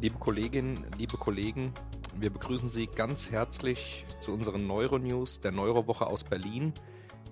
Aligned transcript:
Liebe 0.00 0.16
Kolleginnen, 0.20 0.86
liebe 0.96 1.16
Kollegen, 1.16 1.74
wir 2.20 2.30
begrüßen 2.30 2.68
Sie 2.68 2.86
ganz 2.86 3.32
herzlich 3.32 4.06
zu 4.20 4.32
unseren 4.32 4.64
Neuronews 4.64 5.40
der 5.40 5.50
Neurowoche 5.50 6.06
aus 6.06 6.22
Berlin 6.22 6.72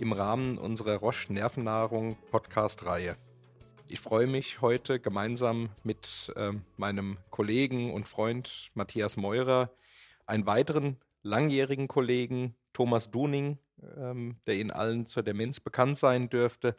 im 0.00 0.12
Rahmen 0.12 0.58
unserer 0.58 0.96
Roche 0.96 1.32
Nervennahrung 1.32 2.16
Podcast-Reihe. 2.32 3.16
Ich 3.86 4.00
freue 4.00 4.26
mich 4.26 4.62
heute 4.62 4.98
gemeinsam 4.98 5.68
mit 5.84 6.32
äh, 6.34 6.54
meinem 6.76 7.18
Kollegen 7.30 7.94
und 7.94 8.08
Freund 8.08 8.72
Matthias 8.74 9.16
Meurer 9.16 9.70
einen 10.26 10.46
weiteren 10.46 10.96
langjährigen 11.22 11.86
Kollegen 11.86 12.56
Thomas 12.72 13.12
Duning, 13.12 13.58
ähm, 13.96 14.40
der 14.48 14.56
Ihnen 14.56 14.72
allen 14.72 15.06
zur 15.06 15.22
Demenz 15.22 15.60
bekannt 15.60 15.98
sein 15.98 16.28
dürfte, 16.30 16.74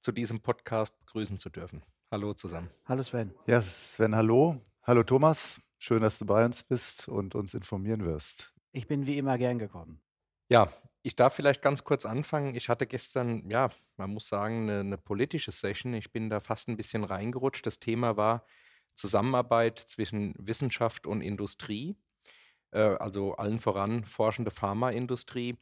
zu 0.00 0.10
diesem 0.10 0.40
Podcast 0.40 0.98
begrüßen 1.00 1.38
zu 1.38 1.50
dürfen. 1.50 1.82
Hallo 2.10 2.32
zusammen. 2.32 2.70
Hallo 2.86 3.02
Sven. 3.02 3.34
Ja, 3.46 3.60
Sven, 3.60 4.16
hallo. 4.16 4.58
Hallo 4.88 5.02
Thomas. 5.02 5.60
Schön, 5.76 6.00
dass 6.00 6.18
du 6.18 6.24
bei 6.24 6.42
uns 6.42 6.62
bist 6.62 7.10
und 7.10 7.34
uns 7.34 7.52
informieren 7.52 8.06
wirst. 8.06 8.54
Ich 8.72 8.86
bin 8.86 9.06
wie 9.06 9.18
immer 9.18 9.36
gern 9.36 9.58
gekommen. 9.58 10.00
Ja, 10.48 10.72
ich 11.02 11.14
darf 11.14 11.34
vielleicht 11.34 11.60
ganz 11.60 11.84
kurz 11.84 12.06
anfangen. 12.06 12.54
Ich 12.54 12.70
hatte 12.70 12.86
gestern, 12.86 13.50
ja, 13.50 13.68
man 13.98 14.08
muss 14.08 14.28
sagen, 14.28 14.62
eine, 14.62 14.80
eine 14.80 14.96
politische 14.96 15.50
Session. 15.50 15.92
Ich 15.92 16.10
bin 16.10 16.30
da 16.30 16.40
fast 16.40 16.68
ein 16.68 16.78
bisschen 16.78 17.04
reingerutscht. 17.04 17.66
Das 17.66 17.80
Thema 17.80 18.16
war 18.16 18.46
Zusammenarbeit 18.94 19.78
zwischen 19.78 20.34
Wissenschaft 20.38 21.06
und 21.06 21.20
Industrie, 21.20 21.98
äh, 22.70 22.80
also 22.80 23.34
allen 23.34 23.60
voran 23.60 24.04
forschende 24.06 24.50
Pharmaindustrie. 24.50 25.58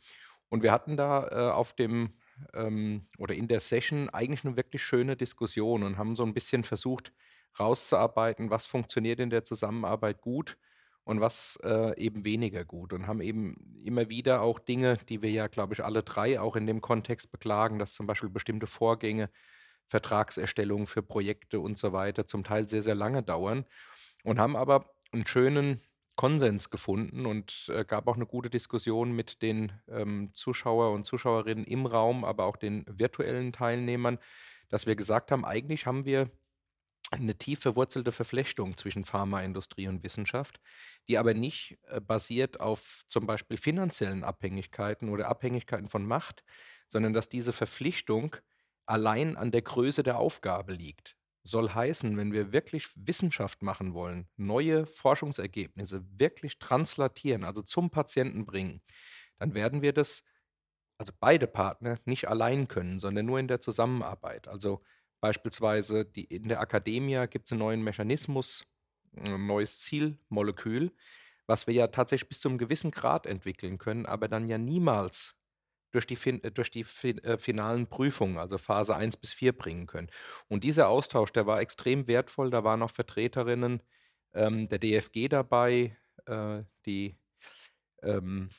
Und 0.51 0.63
wir 0.63 0.71
hatten 0.71 0.97
da 0.97 1.27
äh, 1.27 1.51
auf 1.51 1.73
dem 1.73 2.13
ähm, 2.55 3.09
oder 3.19 3.35
in 3.35 3.49
der 3.49 3.59
Session 3.59 4.09
eigentlich 4.09 4.45
eine 4.45 4.57
wirklich 4.57 4.85
schöne 4.85 5.17
Diskussion 5.17 5.83
und 5.83 5.99
haben 5.99 6.15
so 6.15 6.23
ein 6.23 6.33
bisschen 6.33 6.63
versucht 6.63 7.13
rauszuarbeiten, 7.59 8.51
was 8.51 8.67
funktioniert 8.67 9.21
in 9.21 9.31
der 9.31 9.45
Zusammenarbeit 9.45 10.21
gut 10.21 10.57
und 11.05 11.21
was 11.21 11.59
äh, 11.63 11.97
eben 11.99 12.25
weniger 12.25 12.65
gut 12.65 12.93
und 12.93 13.07
haben 13.07 13.21
eben 13.21 13.81
immer 13.85 14.09
wieder 14.09 14.43
auch 14.43 14.59
Dinge, 14.59 14.99
die 15.09 15.23
wir 15.23 15.31
ja, 15.31 15.47
glaube 15.47 15.75
ich, 15.75 15.85
alle 15.85 16.03
drei 16.03 16.41
auch 16.41 16.57
in 16.57 16.67
dem 16.67 16.81
Kontext 16.81 17.31
beklagen, 17.31 17.79
dass 17.79 17.95
zum 17.95 18.07
Beispiel 18.07 18.29
bestimmte 18.29 18.67
Vorgänge, 18.67 19.31
Vertragserstellungen 19.89 20.89
für 20.89 21.03
Projekte 21.03 21.61
und 21.61 21.79
so 21.79 21.93
weiter 21.93 22.27
zum 22.27 22.43
Teil 22.43 22.69
sehr, 22.69 22.83
sehr 22.83 22.97
lange 22.97 23.23
dauern 23.23 23.67
und 24.25 24.41
haben 24.41 24.57
aber 24.57 24.93
einen 25.13 25.27
schönen 25.27 25.81
Konsens 26.17 26.71
gefunden 26.71 27.27
und 27.27 27.71
äh, 27.73 27.85
gab 27.85 28.09
auch 28.09 28.17
eine 28.17 28.27
gute 28.27 28.51
Diskussion 28.51 29.13
mit 29.13 29.43
den 29.43 29.73
ähm, 29.89 30.31
Zuschauer 30.35 30.91
und 30.93 31.05
Zuschauerinnen 31.05 31.65
im 31.65 31.87
Raum, 31.87 32.25
aber 32.25 32.47
auch 32.47 32.57
den 32.57 32.85
virtuellen 32.89 33.53
Teilnehmern, 33.53 34.19
dass 34.69 34.87
wir 34.87 34.97
gesagt 34.97 35.31
haben, 35.31 35.45
eigentlich 35.45 35.87
haben 35.87 36.05
wir 36.05 36.31
eine 37.11 37.37
tief 37.39 37.61
verwurzelte 37.61 38.13
Verflechtung 38.13 38.77
zwischen 38.77 39.05
Pharmaindustrie 39.05 39.89
und 39.89 40.03
Wissenschaft, 40.03 40.61
die 41.09 41.19
aber 41.19 41.35
nicht 41.35 41.79
äh, 41.85 42.01
basiert 42.01 42.61
auf 42.61 43.03
zum 43.09 43.27
Beispiel 43.27 43.57
finanziellen 43.59 44.25
Abhängigkeiten 44.25 45.09
oder 45.09 45.29
Abhängigkeiten 45.29 45.89
von 45.89 46.05
Macht, 46.07 46.43
sondern 46.89 47.13
dass 47.13 47.29
diese 47.29 47.53
Verpflichtung 47.53 48.37
allein 48.87 49.37
an 49.37 49.51
der 49.53 49.63
Größe 49.63 50.03
der 50.03 50.19
Aufgabe 50.19 50.73
liegt 50.73 51.17
soll 51.45 51.71
heißen, 51.71 52.17
wenn 52.17 52.33
wir 52.33 52.53
wirklich 52.53 52.89
Wissenschaft 52.97 53.63
machen 53.63 53.95
wollen, 53.95 54.29
neue 54.37 54.85
Forschungsergebnisse 54.85 56.05
wirklich 56.19 56.59
translatieren, 56.59 57.45
also 57.45 57.63
zum 57.63 57.91
Patienten 57.91 58.47
bringen, 58.47 58.83
dann 59.39 59.55
werden 59.55 59.81
wir 59.83 59.93
das, 59.93 60.25
also 60.99 61.13
beide 61.21 61.47
Partner, 61.47 61.99
nicht 62.05 62.29
allein 62.29 62.69
können, 62.69 62.99
sondern 62.99 63.27
nur 63.27 63.39
in 63.39 63.49
der 63.49 63.61
Zusammenarbeit. 63.61 64.49
Also 64.49 64.83
beispielsweise 65.21 66.05
die, 66.05 66.25
in 66.25 66.49
der 66.49 66.61
Akademie 66.61 67.27
gibt 67.29 67.47
es 67.47 67.53
einen 67.53 67.61
neuen 67.61 67.83
Mechanismus, 67.83 68.65
ein 69.17 69.47
neues 69.47 69.81
Zielmolekül, 69.81 70.93
was 71.47 71.67
wir 71.67 71.75
ja 71.75 71.87
tatsächlich 71.89 72.29
bis 72.29 72.41
zu 72.41 72.49
einem 72.49 72.59
gewissen 72.59 72.91
Grad 72.91 73.27
entwickeln 73.27 73.79
können, 73.79 74.07
aber 74.07 74.29
dann 74.29 74.49
ja 74.49 74.59
niemals 74.59 75.37
durch 75.93 76.07
die, 76.07 76.19
äh, 76.29 76.51
durch 76.51 76.71
die 76.71 76.83
äh, 76.83 77.39
finalen 77.39 77.87
Prüfungen, 77.87 78.39
also 78.39 78.59
Phase 78.59 78.95
1 78.95 79.17
bis 79.17 79.33
4 79.33 79.57
bringen 79.57 79.87
können. 79.87 80.11
Und 80.49 80.65
dieser 80.65 80.89
Austausch, 80.89 81.33
der 81.33 81.47
war 81.47 81.61
extrem 81.61 82.07
wertvoll. 82.07 82.51
Da 82.51 82.65
waren 82.65 82.83
auch 82.83 82.91
Vertreterinnen 82.91 83.83
ähm, 84.35 84.69
der 84.69 84.79
DFG 84.79 85.29
dabei, 85.29 85.97
äh, 86.27 86.63
die 86.85 87.17
ähm, 88.03 88.51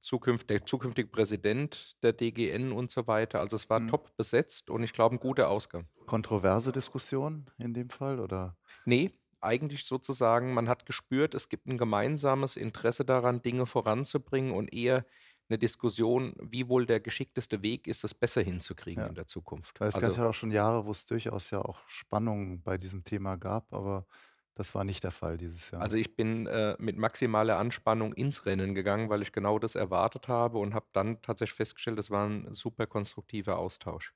zukünft, 0.00 0.50
der 0.50 0.64
zukünftige 0.64 1.08
Präsident 1.08 2.02
der 2.02 2.12
DGN 2.12 2.72
und 2.72 2.90
so 2.90 3.06
weiter. 3.06 3.40
Also 3.40 3.56
es 3.56 3.68
war 3.70 3.80
mhm. 3.80 3.88
top 3.88 4.16
besetzt 4.16 4.70
und 4.70 4.82
ich 4.82 4.92
glaube 4.92 5.16
ein 5.16 5.18
guter 5.18 5.48
Ausgang. 5.48 5.84
Kontroverse 6.06 6.72
Diskussion 6.72 7.46
in 7.58 7.74
dem 7.74 7.90
Fall 7.90 8.20
oder? 8.20 8.56
Nee, 8.84 9.12
eigentlich 9.40 9.84
sozusagen, 9.84 10.54
man 10.54 10.68
hat 10.68 10.86
gespürt, 10.86 11.34
es 11.34 11.48
gibt 11.48 11.66
ein 11.66 11.78
gemeinsames 11.78 12.56
Interesse 12.56 13.04
daran, 13.04 13.42
Dinge 13.42 13.66
voranzubringen 13.66 14.52
und 14.52 14.72
eher 14.72 15.04
eine 15.48 15.58
Diskussion, 15.58 16.34
wie 16.40 16.68
wohl 16.68 16.86
der 16.86 17.00
geschickteste 17.00 17.62
Weg 17.62 17.86
ist, 17.86 18.02
das 18.02 18.14
besser 18.14 18.40
hinzukriegen 18.40 19.02
ja. 19.02 19.08
in 19.08 19.14
der 19.14 19.26
Zukunft. 19.26 19.78
Weil 19.78 19.88
es 19.88 19.94
also, 19.94 20.08
gab 20.08 20.16
ja 20.16 20.28
auch 20.30 20.34
schon 20.34 20.50
Jahre, 20.50 20.86
wo 20.86 20.90
es 20.90 21.04
durchaus 21.04 21.50
ja 21.50 21.60
auch 21.60 21.86
Spannungen 21.86 22.62
bei 22.62 22.78
diesem 22.78 23.04
Thema 23.04 23.36
gab, 23.36 23.72
aber 23.72 24.06
das 24.54 24.74
war 24.74 24.84
nicht 24.84 25.02
der 25.02 25.10
Fall 25.10 25.36
dieses 25.36 25.70
Jahr. 25.70 25.82
Also 25.82 25.96
ich 25.96 26.14
bin 26.16 26.46
äh, 26.46 26.76
mit 26.78 26.96
maximaler 26.96 27.58
Anspannung 27.58 28.12
ins 28.12 28.46
Rennen 28.46 28.74
gegangen, 28.74 29.10
weil 29.10 29.22
ich 29.22 29.32
genau 29.32 29.58
das 29.58 29.74
erwartet 29.74 30.28
habe 30.28 30.58
und 30.58 30.74
habe 30.74 30.86
dann 30.92 31.20
tatsächlich 31.22 31.56
festgestellt, 31.56 31.98
das 31.98 32.10
war 32.10 32.26
ein 32.26 32.54
super 32.54 32.86
konstruktiver 32.86 33.58
Austausch. 33.58 34.14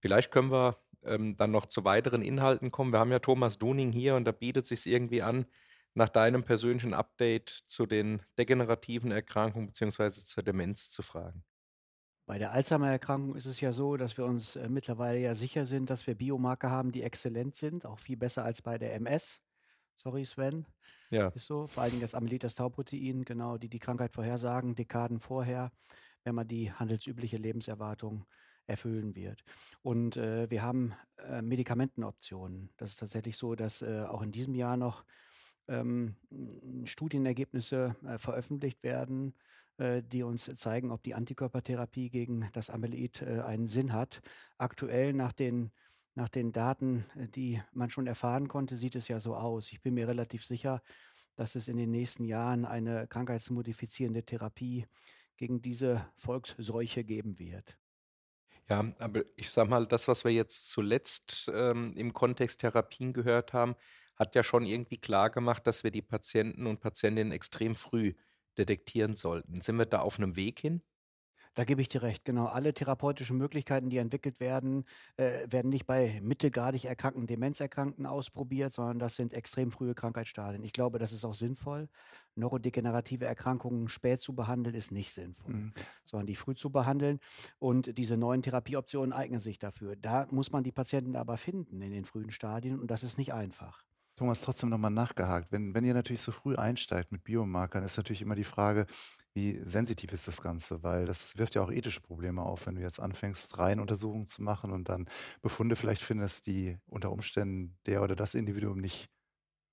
Vielleicht 0.00 0.30
können 0.30 0.50
wir 0.50 0.76
ähm, 1.02 1.36
dann 1.36 1.50
noch 1.50 1.66
zu 1.66 1.84
weiteren 1.84 2.22
Inhalten 2.22 2.70
kommen. 2.70 2.92
Wir 2.92 2.98
haben 2.98 3.12
ja 3.12 3.18
Thomas 3.18 3.58
Duning 3.58 3.90
hier 3.92 4.16
und 4.16 4.24
da 4.24 4.32
bietet 4.32 4.70
es 4.70 4.82
sich 4.82 4.92
irgendwie 4.92 5.22
an, 5.22 5.46
nach 5.94 6.10
deinem 6.10 6.44
persönlichen 6.44 6.92
Update 6.92 7.48
zu 7.48 7.86
den 7.86 8.20
degenerativen 8.38 9.10
Erkrankungen 9.10 9.68
bzw. 9.68 10.10
zur 10.10 10.42
Demenz 10.42 10.90
zu 10.90 11.02
fragen. 11.02 11.42
Bei 12.26 12.38
der 12.38 12.50
Alzheimer-Erkrankung 12.50 13.36
ist 13.36 13.46
es 13.46 13.60
ja 13.60 13.70
so, 13.70 13.96
dass 13.96 14.16
wir 14.16 14.24
uns 14.24 14.56
äh, 14.56 14.68
mittlerweile 14.68 15.20
ja 15.20 15.32
sicher 15.32 15.64
sind, 15.64 15.90
dass 15.90 16.08
wir 16.08 16.16
Biomarker 16.16 16.70
haben, 16.70 16.90
die 16.90 17.02
exzellent 17.02 17.54
sind, 17.54 17.86
auch 17.86 18.00
viel 18.00 18.16
besser 18.16 18.44
als 18.44 18.62
bei 18.62 18.78
der 18.78 18.94
MS. 18.94 19.40
Sorry, 19.94 20.24
Sven. 20.24 20.66
Ja. 21.10 21.28
Ist 21.28 21.46
so. 21.46 21.68
Vor 21.68 21.84
allen 21.84 21.92
Dingen 21.92 22.02
das 22.02 22.16
Amylitas-Tau-Protein, 22.16 23.24
genau, 23.24 23.58
die 23.58 23.68
die 23.68 23.78
Krankheit 23.78 24.12
vorhersagen, 24.12 24.74
Dekaden 24.74 25.20
vorher, 25.20 25.70
wenn 26.24 26.34
man 26.34 26.48
die 26.48 26.72
handelsübliche 26.72 27.36
Lebenserwartung 27.36 28.26
erfüllen 28.66 29.14
wird. 29.14 29.44
Und 29.82 30.16
äh, 30.16 30.50
wir 30.50 30.62
haben 30.62 30.94
äh, 31.18 31.42
Medikamentenoptionen. 31.42 32.70
Das 32.76 32.90
ist 32.90 33.00
tatsächlich 33.00 33.36
so, 33.36 33.54
dass 33.54 33.82
äh, 33.82 34.02
auch 34.02 34.22
in 34.22 34.32
diesem 34.32 34.56
Jahr 34.56 34.76
noch 34.76 35.04
ähm, 35.68 36.16
Studienergebnisse 36.84 37.96
äh, 38.06 38.18
veröffentlicht 38.18 38.82
werden, 38.82 39.34
äh, 39.78 40.02
die 40.02 40.22
uns 40.22 40.44
zeigen, 40.56 40.90
ob 40.90 41.02
die 41.02 41.14
Antikörpertherapie 41.14 42.10
gegen 42.10 42.48
das 42.52 42.70
Amyloid 42.70 43.22
äh, 43.22 43.40
einen 43.40 43.66
Sinn 43.66 43.92
hat. 43.92 44.20
Aktuell 44.58 45.12
nach 45.12 45.32
den 45.32 45.70
nach 46.16 46.28
den 46.30 46.50
Daten, 46.50 47.04
äh, 47.14 47.28
die 47.28 47.62
man 47.72 47.90
schon 47.90 48.06
erfahren 48.06 48.48
konnte, 48.48 48.74
sieht 48.74 48.96
es 48.96 49.06
ja 49.06 49.20
so 49.20 49.36
aus. 49.36 49.70
Ich 49.70 49.82
bin 49.82 49.94
mir 49.94 50.08
relativ 50.08 50.44
sicher, 50.44 50.82
dass 51.36 51.54
es 51.54 51.68
in 51.68 51.76
den 51.76 51.90
nächsten 51.90 52.24
Jahren 52.24 52.64
eine 52.64 53.06
krankheitsmodifizierende 53.06 54.24
Therapie 54.24 54.86
gegen 55.36 55.60
diese 55.60 56.10
Volksseuche 56.16 57.04
geben 57.04 57.38
wird. 57.38 57.78
Ja, 58.68 58.92
aber 58.98 59.22
ich 59.36 59.50
sage 59.50 59.70
mal, 59.70 59.86
das, 59.86 60.08
was 60.08 60.24
wir 60.24 60.32
jetzt 60.32 60.70
zuletzt 60.70 61.50
ähm, 61.54 61.92
im 61.96 62.12
Kontext 62.12 62.60
Therapien 62.60 63.12
gehört 63.12 63.52
haben, 63.52 63.76
hat 64.16 64.34
ja 64.34 64.42
schon 64.42 64.66
irgendwie 64.66 64.98
klar 64.98 65.30
gemacht, 65.30 65.66
dass 65.66 65.84
wir 65.84 65.90
die 65.90 66.02
Patienten 66.02 66.66
und 66.66 66.80
Patientinnen 66.80 67.32
extrem 67.32 67.76
früh 67.76 68.14
detektieren 68.58 69.16
sollten. 69.16 69.60
Sind 69.60 69.76
wir 69.76 69.86
da 69.86 70.00
auf 70.00 70.18
einem 70.18 70.36
Weg 70.36 70.60
hin? 70.60 70.82
Da 71.56 71.64
gebe 71.64 71.80
ich 71.80 71.88
dir 71.88 72.02
recht, 72.02 72.26
genau. 72.26 72.44
Alle 72.46 72.74
therapeutischen 72.74 73.38
Möglichkeiten, 73.38 73.88
die 73.88 73.96
entwickelt 73.96 74.40
werden, 74.40 74.84
äh, 75.16 75.50
werden 75.50 75.70
nicht 75.70 75.86
bei 75.86 76.20
mittelgradig 76.22 76.84
erkrankten 76.84 77.26
Demenzerkrankten 77.26 78.04
ausprobiert, 78.04 78.74
sondern 78.74 78.98
das 78.98 79.16
sind 79.16 79.32
extrem 79.32 79.70
frühe 79.70 79.94
Krankheitsstadien. 79.94 80.62
Ich 80.64 80.74
glaube, 80.74 80.98
das 80.98 81.14
ist 81.14 81.24
auch 81.24 81.32
sinnvoll. 81.32 81.88
Neurodegenerative 82.34 83.24
Erkrankungen 83.24 83.88
spät 83.88 84.20
zu 84.20 84.34
behandeln, 84.34 84.76
ist 84.76 84.92
nicht 84.92 85.14
sinnvoll, 85.14 85.54
mhm. 85.54 85.72
sondern 86.04 86.26
die 86.26 86.36
früh 86.36 86.54
zu 86.54 86.68
behandeln. 86.68 87.20
Und 87.58 87.96
diese 87.96 88.18
neuen 88.18 88.42
Therapieoptionen 88.42 89.14
eignen 89.14 89.40
sich 89.40 89.58
dafür. 89.58 89.96
Da 89.96 90.26
muss 90.30 90.52
man 90.52 90.62
die 90.62 90.72
Patienten 90.72 91.16
aber 91.16 91.38
finden 91.38 91.80
in 91.80 91.90
den 91.90 92.04
frühen 92.04 92.30
Stadien 92.30 92.78
und 92.78 92.90
das 92.90 93.02
ist 93.02 93.16
nicht 93.16 93.32
einfach. 93.32 93.85
Thomas, 94.16 94.40
trotzdem 94.40 94.70
nochmal 94.70 94.90
nachgehakt. 94.90 95.52
Wenn, 95.52 95.74
wenn 95.74 95.84
ihr 95.84 95.92
natürlich 95.92 96.22
so 96.22 96.32
früh 96.32 96.56
einsteigt 96.56 97.12
mit 97.12 97.22
Biomarkern, 97.24 97.84
ist 97.84 97.98
natürlich 97.98 98.22
immer 98.22 98.34
die 98.34 98.44
Frage, 98.44 98.86
wie 99.34 99.60
sensitiv 99.64 100.12
ist 100.12 100.26
das 100.26 100.40
Ganze? 100.40 100.82
Weil 100.82 101.04
das 101.04 101.36
wirft 101.36 101.54
ja 101.54 101.62
auch 101.62 101.70
ethische 101.70 102.00
Probleme 102.00 102.42
auf, 102.42 102.66
wenn 102.66 102.76
du 102.76 102.80
jetzt 102.80 102.98
anfängst, 102.98 103.58
Reihenuntersuchungen 103.58 104.26
zu 104.26 104.42
machen 104.42 104.72
und 104.72 104.88
dann 104.88 105.06
Befunde 105.42 105.76
vielleicht 105.76 106.02
findest, 106.02 106.46
die 106.46 106.78
unter 106.86 107.12
Umständen 107.12 107.78
der 107.84 108.02
oder 108.02 108.16
das 108.16 108.34
Individuum 108.34 108.78
nicht 108.80 109.10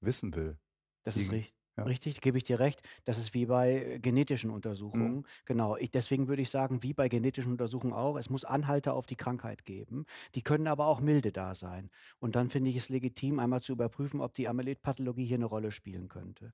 wissen 0.02 0.36
will. 0.36 0.60
Das 1.04 1.18
ist 1.18 1.32
richtig. 1.32 1.56
Ja. 1.78 1.84
Richtig, 1.86 2.22
gebe 2.22 2.38
ich 2.38 2.44
dir 2.44 2.60
recht. 2.60 2.82
Das 3.04 3.18
ist 3.18 3.34
wie 3.34 3.48
bei 3.48 3.98
genetischen 4.02 4.52
Untersuchungen. 4.52 5.18
Mhm. 5.18 5.26
Genau. 5.46 5.76
Ich, 5.78 5.90
deswegen 5.90 6.28
würde 6.28 6.42
ich 6.44 6.50
sagen, 6.52 6.84
wie 6.84 6.94
bei 6.94 7.10
genetischen 7.10 7.52
Untersuchungen 7.52 7.94
auch, 7.94 8.16
es 8.18 8.30
muss 8.30 8.46
Anhalter 8.46 8.94
auf 8.94 9.08
die 9.08 9.16
Krankheit 9.16 9.66
geben. 9.66 10.06
Die 10.36 10.44
können 10.44 10.68
aber 10.68 10.86
auch 10.86 11.00
milde 11.02 11.32
da 11.32 11.56
sein. 11.56 11.90
Und 12.20 12.36
dann 12.36 12.50
finde 12.52 12.70
ich 12.70 12.76
es 12.76 12.90
legitim, 12.90 13.40
einmal 13.40 13.62
zu 13.62 13.72
überprüfen, 13.74 14.22
ob 14.22 14.36
die 14.36 14.48
Amyloidpathologie 14.48 15.26
hier 15.26 15.38
eine 15.38 15.46
Rolle 15.46 15.72
spielen 15.72 16.10
könnte. 16.10 16.54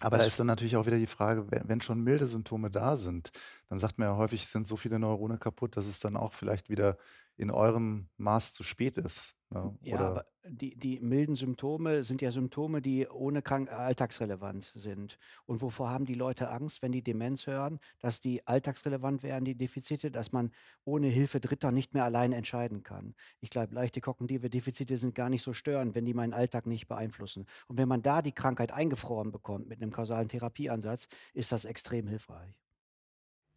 Aber 0.00 0.18
da 0.18 0.24
ist 0.24 0.38
dann 0.40 0.46
natürlich 0.48 0.76
auch 0.76 0.86
wieder 0.86 0.98
die 0.98 1.06
Frage, 1.06 1.46
wenn 1.50 1.80
schon 1.80 2.00
milde 2.00 2.26
Symptome 2.26 2.70
da 2.70 2.96
sind, 2.96 3.30
dann 3.68 3.78
sagt 3.78 3.98
man 3.98 4.08
ja 4.08 4.16
häufig, 4.16 4.46
sind 4.46 4.66
so 4.66 4.76
viele 4.76 4.98
Neurone 4.98 5.38
kaputt, 5.38 5.76
dass 5.76 5.86
es 5.86 6.00
dann 6.00 6.16
auch 6.16 6.32
vielleicht 6.32 6.68
wieder 6.70 6.96
in 7.36 7.50
eurem 7.50 8.08
Maß 8.16 8.52
zu 8.52 8.64
spät 8.64 8.96
ist. 8.96 9.36
Ne? 9.52 9.78
Ja, 9.82 9.98
aber 9.98 10.26
die, 10.44 10.76
die 10.76 10.98
milden 11.00 11.36
Symptome 11.36 12.02
sind 12.02 12.20
ja 12.22 12.30
Symptome, 12.30 12.82
die 12.82 13.06
ohne 13.08 13.42
Krank 13.42 13.70
alltagsrelevant 13.70 14.72
sind. 14.74 15.18
Und 15.46 15.62
wovor 15.62 15.90
haben 15.90 16.04
die 16.04 16.14
Leute 16.14 16.50
Angst, 16.50 16.82
wenn 16.82 16.92
die 16.92 17.02
Demenz 17.02 17.46
hören, 17.46 17.78
dass 18.00 18.20
die 18.20 18.46
alltagsrelevant 18.46 19.22
wären, 19.22 19.44
die 19.44 19.54
Defizite, 19.54 20.10
dass 20.10 20.32
man 20.32 20.50
ohne 20.84 21.08
Hilfe 21.08 21.40
Dritter 21.40 21.70
nicht 21.70 21.94
mehr 21.94 22.04
allein 22.04 22.32
entscheiden 22.32 22.82
kann. 22.82 23.14
Ich 23.40 23.50
glaube, 23.50 23.74
leichte 23.74 24.00
kognitive 24.00 24.50
Defizite 24.50 24.96
sind 24.96 25.14
gar 25.14 25.28
nicht 25.28 25.42
so 25.42 25.52
störend, 25.52 25.94
wenn 25.94 26.04
die 26.04 26.14
meinen 26.14 26.34
Alltag 26.34 26.66
nicht 26.66 26.88
beeinflussen. 26.88 27.46
Und 27.68 27.78
wenn 27.78 27.88
man 27.88 28.02
da 28.02 28.22
die 28.22 28.32
Krankheit 28.32 28.72
eingefroren 28.72 29.32
bekommt 29.32 29.68
mit 29.68 29.80
einem 29.80 29.92
kausalen 29.92 30.28
Therapieansatz, 30.28 31.08
ist 31.34 31.52
das 31.52 31.64
extrem 31.64 32.08
hilfreich. 32.08 32.62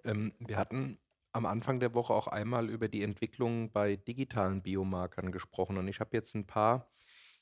Ähm, 0.03 0.33
wir 0.39 0.57
hatten 0.57 0.99
am 1.35 1.45
Anfang 1.45 1.81
der 1.81 1.93
Woche 1.93 2.13
auch 2.13 2.27
einmal 2.27 2.69
über 2.69 2.87
die 2.87 3.03
Entwicklung 3.03 3.69
bei 3.69 3.97
digitalen 3.97 4.61
Biomarkern 4.61 5.33
gesprochen 5.33 5.77
und 5.77 5.89
ich 5.89 5.99
habe 5.99 6.15
jetzt 6.15 6.33
ein 6.33 6.47
paar 6.47 6.89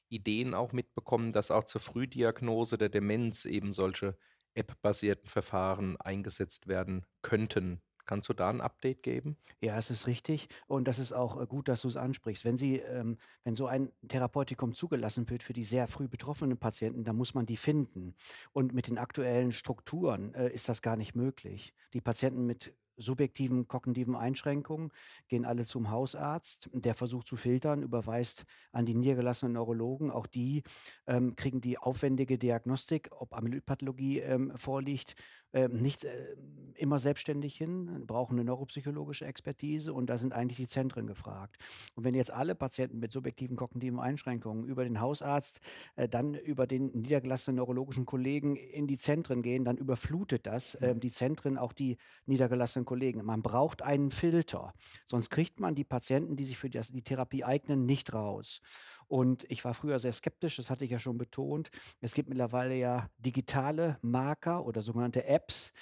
Ideen 0.10 0.56
auch 0.56 0.74
mitbekommen, 0.74 1.32
dass 1.32 1.52
auch 1.52 1.64
zur 1.64 1.80
Frühdiagnose 1.80 2.80
der 2.80 2.90
Demenz 2.90 3.46
eben 3.46 3.72
solche 3.72 4.18
App-basierten 4.56 5.30
Verfahren 5.30 5.96
eingesetzt 5.98 6.68
werden 6.68 7.06
könnten. 7.22 7.84
Kannst 8.06 8.30
du 8.30 8.34
da 8.34 8.50
ein 8.50 8.62
Update 8.62 9.04
geben? 9.04 9.38
Ja, 9.62 9.78
es 9.78 9.90
ist 9.90 10.08
richtig 10.08 10.48
und 10.68 10.88
das 10.88 11.00
ist 11.00 11.14
auch 11.14 11.40
äh, 11.40 11.48
gut, 11.48 11.68
dass 11.68 11.82
du 11.82 11.88
es 11.88 11.98
ansprichst. 11.98 12.46
Wenn 12.46 12.58
sie, 12.58 12.78
ähm, 12.78 13.18
wenn 13.44 13.56
so 13.56 13.68
ein 13.68 13.92
Therapeutikum 14.08 14.74
zugelassen 14.74 15.30
wird 15.30 15.44
für 15.44 15.54
die 15.54 15.64
sehr 15.64 15.88
früh 15.88 16.08
betroffenen 16.08 16.58
Patienten, 16.58 17.04
dann 17.04 17.16
muss 17.16 17.34
man 17.34 17.46
die 17.46 17.58
finden. 17.58 18.16
Und 18.52 18.74
mit 18.74 18.88
den 18.88 18.98
aktuellen 18.98 19.52
Strukturen 19.52 20.34
äh, 20.34 20.50
ist 20.50 20.70
das 20.70 20.82
gar 20.82 20.96
nicht 20.96 21.16
möglich. 21.16 21.74
Die 21.94 22.02
Patienten 22.02 22.46
mit 22.46 22.74
subjektiven 22.98 23.68
kognitiven 23.68 24.16
Einschränkungen, 24.16 24.92
gehen 25.28 25.46
alle 25.46 25.66
zum 25.66 25.90
Hausarzt, 25.90 26.70
der 26.74 26.96
versucht 26.96 27.28
zu 27.28 27.38
filtern, 27.38 27.82
überweist 27.82 28.46
an 28.72 28.86
die 28.86 28.94
niedergelassenen 28.94 29.54
Neurologen. 29.54 30.12
Auch 30.12 30.28
die 30.28 30.64
ähm, 31.08 31.36
kriegen 31.36 31.62
die 31.62 31.78
aufwendige 31.78 32.38
Diagnostik, 32.38 33.10
ob 33.12 33.34
Amyloidpathologie 33.34 34.20
ähm, 34.20 34.52
vorliegt, 34.56 35.16
äh, 35.54 35.68
nicht 35.68 36.04
äh, 36.06 36.36
immer 36.76 37.00
selbstständig 37.00 37.56
hin, 37.56 38.04
brauchen 38.06 38.34
eine 38.34 38.46
neuropsychologische 38.46 39.26
Expertise 39.26 39.94
und 39.94 40.08
da 40.08 40.18
sind 40.18 40.34
eigentlich 40.34 40.58
die 40.58 40.68
Zentren 40.68 41.08
gefragt. 41.08 41.58
Und 41.96 42.04
wenn 42.04 42.16
jetzt 42.16 42.32
alle 42.32 42.56
Patienten 42.56 43.00
mit 43.00 43.12
subjektiven 43.12 43.56
kognitiven 43.56 44.00
Einschränkungen 44.00 44.66
über 44.66 44.84
den 44.84 45.00
Hausarzt, 45.00 45.62
äh, 45.96 46.08
dann 46.08 46.34
über 46.34 46.68
den 46.68 46.88
niedergelassenen 46.94 47.58
neurologischen 47.58 48.06
Kollegen 48.06 48.56
in 48.56 48.88
die 48.88 48.98
Zentren 48.98 49.42
gehen, 49.42 49.66
dann 49.66 49.78
überflutet 49.78 50.48
das 50.48 50.76
äh, 50.76 50.96
die 50.96 51.12
Zentren, 51.12 51.58
auch 51.58 51.74
die 51.74 51.98
niedergelassenen 52.26 52.86
Kollegen. 52.86 53.24
Man 53.24 53.42
braucht 53.42 53.82
einen 53.82 54.12
Filter, 54.12 54.74
sonst 55.06 55.30
kriegt 55.30 55.60
man 55.60 55.76
die 55.76 55.84
Patienten, 55.84 56.36
die 56.36 56.44
sich 56.44 56.58
für 56.58 56.70
die 56.70 57.04
Therapie 57.04 57.44
eignen, 57.44 57.86
nicht 57.86 58.14
raus. 58.14 58.62
Und 59.08 59.46
ich 59.50 59.64
war 59.66 59.74
früher 59.74 60.00
sehr 60.00 60.14
skeptisch, 60.14 60.58
das 60.58 60.70
hatte 60.70 60.86
ich 60.86 60.92
ja 60.92 61.00
schon 61.00 61.18
betont. 61.18 61.70
Es 62.02 62.14
gibt 62.14 62.30
mittlerweile 62.30 62.76
ja 62.76 63.10
digitale 63.18 63.98
Marker 64.02 64.66
oder 64.66 64.82
sogenannte 64.82 65.26
Apps, 65.26 65.74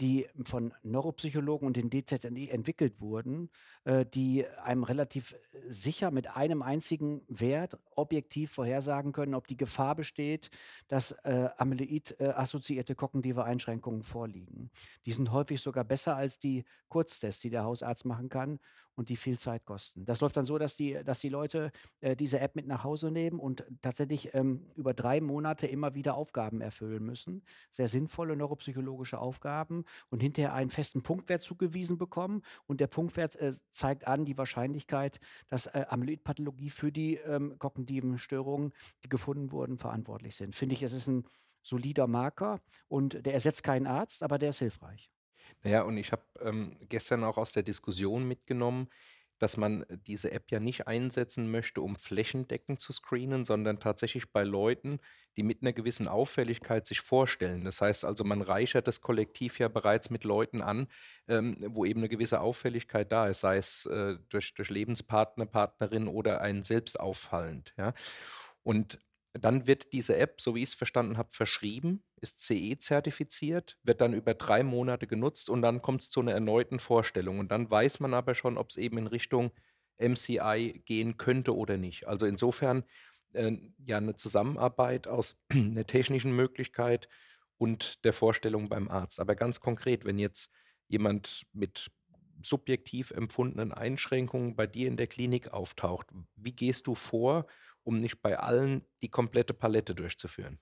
die 0.00 0.28
von 0.44 0.72
Neuropsychologen 0.82 1.66
und 1.66 1.76
den 1.76 1.90
DZNI 1.90 2.48
entwickelt 2.48 3.00
wurden, 3.00 3.50
äh, 3.84 4.06
die 4.06 4.46
einem 4.46 4.84
relativ 4.84 5.34
sicher 5.66 6.10
mit 6.10 6.36
einem 6.36 6.62
einzigen 6.62 7.22
Wert 7.28 7.78
objektiv 7.94 8.52
vorhersagen 8.52 9.12
können, 9.12 9.34
ob 9.34 9.46
die 9.46 9.56
Gefahr 9.56 9.94
besteht, 9.94 10.50
dass 10.88 11.12
äh, 11.24 11.50
Amyloid-assoziierte 11.56 12.94
kognitive 12.94 13.44
Einschränkungen 13.44 14.02
vorliegen. 14.02 14.70
Die 15.06 15.12
sind 15.12 15.32
häufig 15.32 15.60
sogar 15.60 15.84
besser 15.84 16.16
als 16.16 16.38
die 16.38 16.64
Kurztests, 16.88 17.42
die 17.42 17.50
der 17.50 17.64
Hausarzt 17.64 18.04
machen 18.04 18.28
kann 18.28 18.58
und 18.98 19.08
die 19.10 19.16
viel 19.16 19.38
Zeit 19.38 19.64
kosten. 19.64 20.04
Das 20.04 20.20
läuft 20.20 20.36
dann 20.36 20.44
so, 20.44 20.58
dass 20.58 20.74
die, 20.74 20.98
dass 21.04 21.20
die 21.20 21.28
Leute 21.28 21.70
äh, 22.00 22.16
diese 22.16 22.40
App 22.40 22.56
mit 22.56 22.66
nach 22.66 22.82
Hause 22.82 23.12
nehmen 23.12 23.38
und 23.38 23.64
tatsächlich 23.80 24.34
ähm, 24.34 24.66
über 24.74 24.92
drei 24.92 25.20
Monate 25.20 25.68
immer 25.68 25.94
wieder 25.94 26.16
Aufgaben 26.16 26.60
erfüllen 26.60 27.04
müssen. 27.04 27.42
Sehr 27.70 27.86
sinnvolle 27.86 28.34
neuropsychologische 28.34 29.20
Aufgaben 29.20 29.84
und 30.10 30.20
hinterher 30.20 30.54
einen 30.54 30.70
festen 30.70 31.02
Punktwert 31.02 31.42
zugewiesen 31.42 31.98
bekommen. 31.98 32.42
Und 32.66 32.80
der 32.80 32.86
Punktwert 32.86 33.36
äh, 33.36 33.52
zeigt 33.70 34.06
an 34.06 34.24
die 34.24 34.38
Wahrscheinlichkeit, 34.38 35.20
dass 35.48 35.66
äh, 35.66 35.86
Amyloidpathologie 35.88 36.70
für 36.70 36.92
die 36.92 37.16
ähm, 37.16 37.58
kognitiven 37.58 38.18
Störungen, 38.18 38.72
die 39.04 39.08
gefunden 39.08 39.52
wurden, 39.52 39.78
verantwortlich 39.78 40.36
sind. 40.36 40.54
Finde 40.54 40.74
ich, 40.74 40.82
es 40.82 40.92
ist 40.92 41.08
ein 41.08 41.24
solider 41.62 42.06
Marker 42.06 42.60
und 42.88 43.26
der 43.26 43.34
ersetzt 43.34 43.62
keinen 43.62 43.86
Arzt, 43.86 44.22
aber 44.22 44.38
der 44.38 44.50
ist 44.50 44.58
hilfreich. 44.58 45.10
Naja, 45.62 45.82
und 45.82 45.96
ich 45.96 46.12
habe 46.12 46.22
ähm, 46.40 46.76
gestern 46.88 47.24
auch 47.24 47.36
aus 47.36 47.52
der 47.52 47.62
Diskussion 47.62 48.26
mitgenommen, 48.26 48.88
dass 49.38 49.56
man 49.56 49.84
diese 50.06 50.32
App 50.32 50.50
ja 50.50 50.60
nicht 50.60 50.86
einsetzen 50.86 51.50
möchte, 51.50 51.80
um 51.80 51.96
flächendeckend 51.96 52.80
zu 52.80 52.92
screenen, 52.92 53.44
sondern 53.44 53.80
tatsächlich 53.80 54.32
bei 54.32 54.44
Leuten, 54.44 55.00
die 55.36 55.42
mit 55.42 55.62
einer 55.62 55.72
gewissen 55.72 56.08
Auffälligkeit 56.08 56.86
sich 56.86 57.00
vorstellen. 57.00 57.64
Das 57.64 57.80
heißt 57.80 58.04
also, 58.04 58.24
man 58.24 58.42
reichert 58.42 58.88
das 58.88 59.00
Kollektiv 59.00 59.58
ja 59.58 59.68
bereits 59.68 60.10
mit 60.10 60.24
Leuten 60.24 60.62
an, 60.62 60.88
ähm, 61.28 61.56
wo 61.60 61.84
eben 61.84 62.00
eine 62.00 62.08
gewisse 62.08 62.40
Auffälligkeit 62.40 63.12
da 63.12 63.28
ist, 63.28 63.40
sei 63.40 63.56
es 63.56 63.86
äh, 63.86 64.16
durch, 64.28 64.54
durch 64.54 64.70
Lebenspartner, 64.70 65.46
Partnerin 65.46 66.08
oder 66.08 66.40
einen 66.40 66.62
selbst 66.62 66.98
auffallend. 66.98 67.74
Ja? 67.76 67.94
Und 68.62 68.98
dann 69.44 69.66
wird 69.66 69.92
diese 69.92 70.16
App, 70.16 70.40
so 70.40 70.54
wie 70.54 70.62
ich 70.62 70.70
es 70.70 70.74
verstanden 70.74 71.18
habe, 71.18 71.30
verschrieben, 71.32 72.02
ist 72.20 72.40
CE-zertifiziert, 72.40 73.78
wird 73.82 74.00
dann 74.00 74.14
über 74.14 74.34
drei 74.34 74.62
Monate 74.62 75.06
genutzt 75.06 75.50
und 75.50 75.62
dann 75.62 75.82
kommt 75.82 76.02
es 76.02 76.10
zu 76.10 76.20
einer 76.20 76.32
erneuten 76.32 76.78
Vorstellung. 76.78 77.38
Und 77.38 77.50
dann 77.52 77.70
weiß 77.70 78.00
man 78.00 78.14
aber 78.14 78.34
schon, 78.34 78.58
ob 78.58 78.70
es 78.70 78.76
eben 78.76 78.98
in 78.98 79.06
Richtung 79.06 79.52
MCI 79.98 80.82
gehen 80.84 81.16
könnte 81.16 81.54
oder 81.56 81.76
nicht. 81.76 82.06
Also 82.06 82.26
insofern 82.26 82.84
äh, 83.32 83.56
ja 83.84 83.98
eine 83.98 84.16
Zusammenarbeit 84.16 85.06
aus 85.06 85.40
einer 85.52 85.86
technischen 85.86 86.32
Möglichkeit 86.32 87.08
und 87.58 88.04
der 88.04 88.12
Vorstellung 88.12 88.68
beim 88.68 88.88
Arzt. 88.88 89.20
Aber 89.20 89.34
ganz 89.34 89.60
konkret, 89.60 90.04
wenn 90.04 90.18
jetzt 90.18 90.50
jemand 90.88 91.46
mit 91.52 91.90
subjektiv 92.42 93.10
empfundenen 93.10 93.72
Einschränkungen 93.72 94.54
bei 94.54 94.66
dir 94.66 94.88
in 94.88 94.96
der 94.96 95.08
Klinik 95.08 95.52
auftaucht, 95.52 96.06
wie 96.36 96.52
gehst 96.52 96.86
du 96.86 96.94
vor, 96.94 97.46
um 97.88 98.00
nicht 98.00 98.20
bei 98.20 98.38
allen 98.38 98.84
die 99.00 99.08
komplette 99.08 99.54
Palette 99.54 99.94
durchzuführen? 99.94 100.58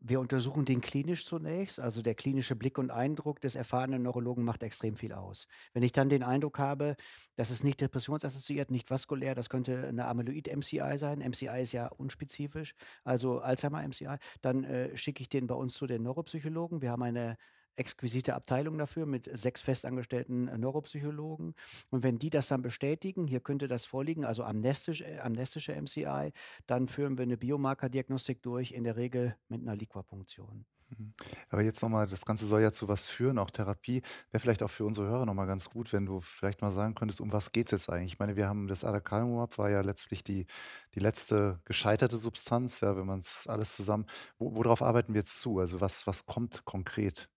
Wir 0.00 0.18
untersuchen 0.18 0.64
den 0.64 0.80
klinisch 0.80 1.26
zunächst. 1.26 1.78
Also 1.78 2.02
der 2.02 2.16
klinische 2.16 2.56
Blick 2.56 2.78
und 2.78 2.90
Eindruck 2.90 3.40
des 3.40 3.54
erfahrenen 3.54 4.02
Neurologen 4.02 4.42
macht 4.42 4.62
extrem 4.64 4.96
viel 4.96 5.12
aus. 5.12 5.46
Wenn 5.74 5.84
ich 5.84 5.92
dann 5.92 6.08
den 6.08 6.24
Eindruck 6.24 6.58
habe, 6.58 6.96
das 7.36 7.52
ist 7.52 7.62
nicht 7.62 7.80
depressionsassoziiert, 7.80 8.70
nicht 8.72 8.90
vaskulär, 8.90 9.36
das 9.36 9.48
könnte 9.48 9.86
eine 9.86 10.06
Amyloid-MCI 10.06 10.96
sein. 10.96 11.20
MCI 11.20 11.62
ist 11.62 11.72
ja 11.72 11.86
unspezifisch, 11.86 12.74
also 13.04 13.40
Alzheimer-MCI, 13.40 14.16
dann 14.40 14.64
äh, 14.64 14.96
schicke 14.96 15.20
ich 15.20 15.28
den 15.28 15.46
bei 15.46 15.54
uns 15.54 15.74
zu 15.74 15.86
den 15.86 16.02
Neuropsychologen. 16.02 16.80
Wir 16.80 16.90
haben 16.90 17.02
eine 17.02 17.36
exquisite 17.76 18.34
Abteilung 18.34 18.78
dafür 18.78 19.06
mit 19.06 19.30
sechs 19.36 19.60
festangestellten 19.60 20.48
äh, 20.48 20.58
Neuropsychologen. 20.58 21.54
Und 21.90 22.02
wenn 22.02 22.18
die 22.18 22.30
das 22.30 22.48
dann 22.48 22.62
bestätigen, 22.62 23.26
hier 23.26 23.40
könnte 23.40 23.68
das 23.68 23.84
vorliegen, 23.84 24.24
also 24.24 24.44
amnestisch, 24.44 25.02
äh, 25.02 25.18
amnestische 25.18 25.74
MCI, 25.74 26.32
dann 26.66 26.88
führen 26.88 27.18
wir 27.18 27.22
eine 27.22 27.36
Biomarkerdiagnostik 27.36 28.42
durch, 28.42 28.72
in 28.72 28.84
der 28.84 28.96
Regel 28.96 29.36
mit 29.48 29.62
einer 29.62 29.76
Liquapunktion. 29.76 30.64
Mhm. 30.98 31.14
Aber 31.50 31.62
jetzt 31.62 31.82
nochmal, 31.82 32.06
das 32.06 32.24
Ganze 32.24 32.46
soll 32.46 32.62
ja 32.62 32.72
zu 32.72 32.88
was 32.88 33.06
führen, 33.06 33.38
auch 33.38 33.50
Therapie. 33.50 34.02
Wäre 34.30 34.40
vielleicht 34.40 34.62
auch 34.62 34.70
für 34.70 34.84
unsere 34.84 35.08
Hörer 35.08 35.26
nochmal 35.26 35.46
ganz 35.46 35.70
gut, 35.70 35.92
wenn 35.92 36.06
du 36.06 36.20
vielleicht 36.20 36.62
mal 36.62 36.70
sagen 36.70 36.94
könntest, 36.94 37.20
um 37.20 37.32
was 37.32 37.52
geht 37.52 37.66
es 37.66 37.72
jetzt 37.72 37.90
eigentlich? 37.90 38.14
Ich 38.14 38.18
meine, 38.18 38.36
wir 38.36 38.48
haben 38.48 38.68
das 38.68 38.84
Adakalumab 38.84 39.58
war 39.58 39.70
ja 39.70 39.80
letztlich 39.80 40.22
die, 40.24 40.46
die 40.94 41.00
letzte 41.00 41.60
gescheiterte 41.64 42.16
Substanz, 42.16 42.80
ja, 42.80 42.96
wenn 42.96 43.06
man 43.06 43.20
es 43.20 43.46
alles 43.46 43.76
zusammen, 43.76 44.06
wo, 44.38 44.54
worauf 44.54 44.82
arbeiten 44.82 45.14
wir 45.14 45.20
jetzt 45.20 45.40
zu? 45.40 45.58
Also 45.58 45.80
was, 45.80 46.06
was 46.06 46.26
kommt 46.26 46.64
konkret? 46.64 47.28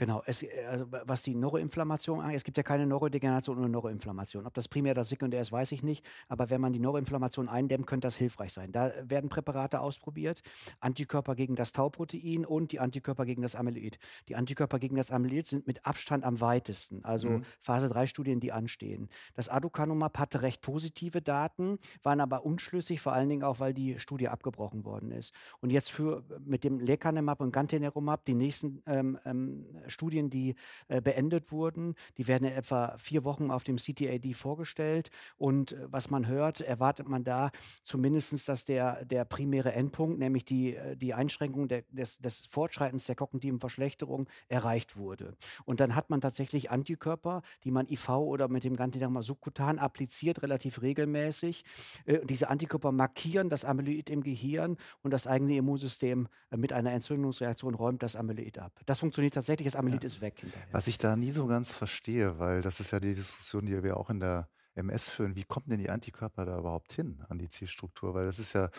Genau, 0.00 0.22
es, 0.24 0.46
also 0.66 0.86
was 0.90 1.22
die 1.22 1.34
Neuroinflammation 1.34 2.20
angeht, 2.20 2.38
es 2.38 2.44
gibt 2.44 2.56
ja 2.56 2.62
keine 2.62 2.86
Neurodegeneration 2.86 3.58
ohne 3.58 3.68
Neuroinflammation. 3.68 4.46
Ob 4.46 4.54
das 4.54 4.66
primär 4.66 4.92
oder 4.92 5.04
sekundär 5.04 5.42
ist, 5.42 5.52
weiß 5.52 5.72
ich 5.72 5.82
nicht. 5.82 6.06
Aber 6.26 6.48
wenn 6.48 6.58
man 6.58 6.72
die 6.72 6.78
Neuroinflammation 6.78 7.50
eindämmt, 7.50 7.86
könnte 7.86 8.06
das 8.06 8.16
hilfreich 8.16 8.54
sein. 8.54 8.72
Da 8.72 8.92
werden 9.02 9.28
Präparate 9.28 9.78
ausprobiert, 9.78 10.40
Antikörper 10.80 11.34
gegen 11.34 11.54
das 11.54 11.72
Tauprotein 11.72 12.46
und 12.46 12.72
die 12.72 12.80
Antikörper 12.80 13.26
gegen 13.26 13.42
das 13.42 13.54
Amyloid. 13.54 13.98
Die 14.28 14.36
Antikörper 14.36 14.78
gegen 14.78 14.96
das 14.96 15.10
Amyloid 15.10 15.46
sind 15.46 15.66
mit 15.66 15.84
Abstand 15.84 16.24
am 16.24 16.40
weitesten, 16.40 17.04
also 17.04 17.28
mhm. 17.28 17.44
Phase 17.60 17.90
3 17.90 18.06
Studien, 18.06 18.40
die 18.40 18.52
anstehen. 18.52 19.10
Das 19.34 19.50
Aducanumab 19.50 20.18
hatte 20.18 20.40
recht 20.40 20.62
positive 20.62 21.20
Daten, 21.20 21.78
waren 22.02 22.22
aber 22.22 22.46
unschlüssig, 22.46 23.02
vor 23.02 23.12
allen 23.12 23.28
Dingen 23.28 23.42
auch, 23.42 23.60
weil 23.60 23.74
die 23.74 23.98
Studie 23.98 24.28
abgebrochen 24.28 24.86
worden 24.86 25.10
ist. 25.10 25.34
Und 25.60 25.68
jetzt 25.68 25.90
für 25.90 26.24
mit 26.42 26.64
dem 26.64 26.80
Lecanemab 26.80 27.42
und 27.42 27.52
Gantenerumab 27.52 28.24
die 28.24 28.34
nächsten 28.34 28.82
ähm, 28.86 29.18
ähm, 29.26 29.66
Studien, 29.90 30.30
die 30.30 30.54
äh, 30.88 31.00
beendet 31.00 31.52
wurden. 31.52 31.94
Die 32.16 32.28
werden 32.28 32.48
in 32.48 32.54
etwa 32.54 32.96
vier 32.96 33.24
Wochen 33.24 33.50
auf 33.50 33.64
dem 33.64 33.76
CTAD 33.76 34.34
vorgestellt. 34.34 35.10
Und 35.36 35.72
äh, 35.72 35.86
was 35.90 36.10
man 36.10 36.26
hört, 36.26 36.60
erwartet 36.60 37.08
man 37.08 37.24
da 37.24 37.50
zumindest, 37.84 38.48
dass 38.48 38.64
der, 38.64 39.04
der 39.04 39.24
primäre 39.24 39.72
Endpunkt, 39.72 40.18
nämlich 40.18 40.44
die, 40.44 40.76
äh, 40.76 40.96
die 40.96 41.14
Einschränkung 41.14 41.68
der, 41.68 41.82
des, 41.90 42.18
des 42.18 42.40
Fortschreitens 42.40 43.06
der 43.06 43.16
kognitiven 43.16 43.60
Verschlechterung, 43.60 44.28
erreicht 44.48 44.96
wurde. 44.96 45.36
Und 45.64 45.80
dann 45.80 45.94
hat 45.94 46.10
man 46.10 46.20
tatsächlich 46.20 46.70
Antikörper, 46.70 47.42
die 47.64 47.70
man 47.70 47.86
IV 47.88 48.08
oder 48.10 48.48
mit 48.48 48.64
dem 48.64 48.76
Gantiderma 48.76 49.22
subkutan 49.22 49.78
appliziert, 49.78 50.42
relativ 50.42 50.82
regelmäßig. 50.82 51.64
Äh, 52.06 52.24
diese 52.24 52.48
Antikörper 52.48 52.92
markieren 52.92 53.48
das 53.48 53.64
Amyloid 53.64 54.10
im 54.10 54.22
Gehirn 54.22 54.76
und 55.02 55.12
das 55.12 55.26
eigene 55.26 55.56
Immunsystem 55.56 56.28
äh, 56.50 56.56
mit 56.56 56.72
einer 56.72 56.92
Entzündungsreaktion 56.92 57.74
räumt 57.74 58.02
das 58.02 58.16
Amyloid 58.16 58.58
ab. 58.58 58.72
Das 58.86 59.00
funktioniert 59.00 59.34
tatsächlich, 59.34 59.66
das 59.70 59.80
Amyloid 59.80 60.02
ja. 60.02 60.06
ist 60.06 60.20
weg 60.20 60.38
hinterher. 60.40 60.68
Was 60.72 60.86
ich 60.86 60.98
da 60.98 61.16
nie 61.16 61.32
so 61.32 61.46
ganz 61.46 61.72
verstehe, 61.72 62.38
weil 62.38 62.62
das 62.62 62.80
ist 62.80 62.90
ja 62.90 63.00
die 63.00 63.14
Diskussion, 63.14 63.66
die 63.66 63.82
wir 63.82 63.96
auch 63.96 64.10
in 64.10 64.20
der 64.20 64.48
MS 64.74 65.10
führen, 65.10 65.34
wie 65.34 65.44
kommen 65.44 65.66
denn 65.68 65.78
die 65.78 65.90
Antikörper 65.90 66.44
da 66.44 66.58
überhaupt 66.58 66.92
hin 66.92 67.22
an 67.28 67.38
die 67.38 67.48
Zielstruktur? 67.48 68.14
Weil 68.14 68.26
das 68.26 68.38
ist 68.38 68.52
ja 68.52 68.70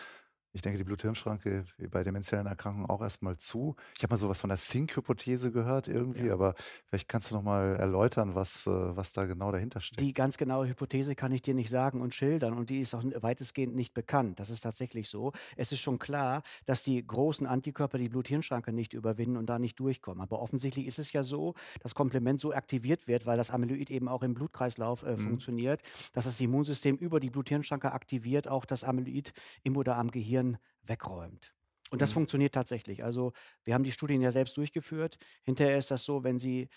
ich 0.52 0.60
denke, 0.60 0.78
die 0.78 0.84
Blut-Hirn-Schranke 0.84 1.64
bei 1.90 2.02
dementiellen 2.02 2.46
Erkrankungen 2.46 2.88
auch 2.88 3.00
erstmal 3.00 3.38
zu. 3.38 3.74
Ich 3.96 4.02
habe 4.02 4.12
mal 4.12 4.18
sowas 4.18 4.40
von 4.40 4.48
der 4.48 4.58
Sync-Hypothese 4.58 5.50
gehört 5.50 5.88
irgendwie, 5.88 6.26
ja. 6.26 6.34
aber 6.34 6.54
vielleicht 6.84 7.08
kannst 7.08 7.30
du 7.30 7.36
noch 7.36 7.42
mal 7.42 7.76
erläutern, 7.76 8.34
was, 8.34 8.66
äh, 8.66 8.70
was 8.70 9.12
da 9.12 9.24
genau 9.24 9.50
dahinter 9.50 9.80
steht. 9.80 9.98
Die 10.00 10.12
ganz 10.12 10.36
genaue 10.36 10.68
Hypothese 10.68 11.14
kann 11.14 11.32
ich 11.32 11.40
dir 11.40 11.54
nicht 11.54 11.70
sagen 11.70 12.02
und 12.02 12.14
schildern 12.14 12.54
und 12.54 12.68
die 12.68 12.80
ist 12.80 12.94
auch 12.94 13.02
weitestgehend 13.02 13.74
nicht 13.74 13.94
bekannt. 13.94 14.40
Das 14.40 14.50
ist 14.50 14.60
tatsächlich 14.60 15.08
so. 15.08 15.32
Es 15.56 15.72
ist 15.72 15.80
schon 15.80 15.98
klar, 15.98 16.42
dass 16.66 16.82
die 16.82 17.04
großen 17.04 17.46
Antikörper 17.46 17.96
die 17.96 18.10
Blut-Hirn-Schranke 18.10 18.72
nicht 18.72 18.92
überwinden 18.92 19.38
und 19.38 19.46
da 19.46 19.58
nicht 19.58 19.80
durchkommen. 19.80 20.20
Aber 20.20 20.40
offensichtlich 20.40 20.86
ist 20.86 20.98
es 20.98 21.12
ja 21.12 21.22
so, 21.22 21.54
dass 21.80 21.94
Komplement 21.94 22.40
so 22.40 22.52
aktiviert 22.52 23.08
wird, 23.08 23.24
weil 23.24 23.38
das 23.38 23.50
Amyloid 23.50 23.90
eben 23.90 24.08
auch 24.08 24.22
im 24.22 24.34
Blutkreislauf 24.34 25.02
äh, 25.02 25.12
mhm. 25.12 25.20
funktioniert, 25.20 25.82
dass 26.12 26.26
das 26.26 26.38
Immunsystem 26.40 26.96
über 26.96 27.20
die 27.20 27.30
Blut-Hirn-Schranke 27.30 27.92
aktiviert 27.92 28.48
auch 28.48 28.66
das 28.66 28.84
Amyloid 28.84 29.32
im 29.62 29.78
oder 29.78 29.96
am 29.96 30.10
Gehirn 30.10 30.41
Viren 30.42 30.58
wegräumt. 30.82 31.54
Und 31.90 32.00
das 32.02 32.10
mhm. 32.10 32.14
funktioniert 32.14 32.54
tatsächlich. 32.54 33.04
Also 33.04 33.32
wir 33.64 33.74
haben 33.74 33.84
die 33.84 33.92
Studien 33.92 34.20
ja 34.20 34.32
selbst 34.32 34.56
durchgeführt. 34.56 35.18
Hinterher 35.42 35.78
ist 35.78 35.90
das 35.90 36.04
so, 36.04 36.24
wenn 36.24 36.38
Sie 36.38 36.68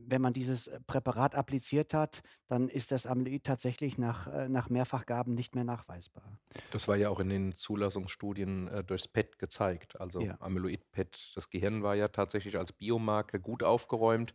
wenn 0.00 0.22
man 0.22 0.32
dieses 0.32 0.68
äh, 0.68 0.78
Präparat 0.86 1.34
appliziert 1.34 1.92
hat, 1.92 2.22
dann 2.46 2.68
ist 2.68 2.92
das 2.92 3.06
Amyloid 3.06 3.42
tatsächlich 3.42 3.98
nach, 3.98 4.28
äh, 4.28 4.48
nach 4.48 4.68
Mehrfachgaben 4.68 5.34
nicht 5.34 5.56
mehr 5.56 5.64
nachweisbar. 5.64 6.38
Das 6.70 6.86
war 6.86 6.94
ja 6.96 7.08
auch 7.08 7.18
in 7.18 7.30
den 7.30 7.52
Zulassungsstudien 7.56 8.68
äh, 8.68 8.84
durchs 8.84 9.08
PET 9.08 9.38
gezeigt. 9.38 10.00
Also 10.00 10.20
ja. 10.20 10.36
Amyloid-PET, 10.40 11.32
das 11.34 11.50
Gehirn 11.50 11.82
war 11.82 11.96
ja 11.96 12.08
tatsächlich 12.08 12.56
als 12.58 12.70
Biomarke 12.70 13.40
gut 13.40 13.64
aufgeräumt, 13.64 14.34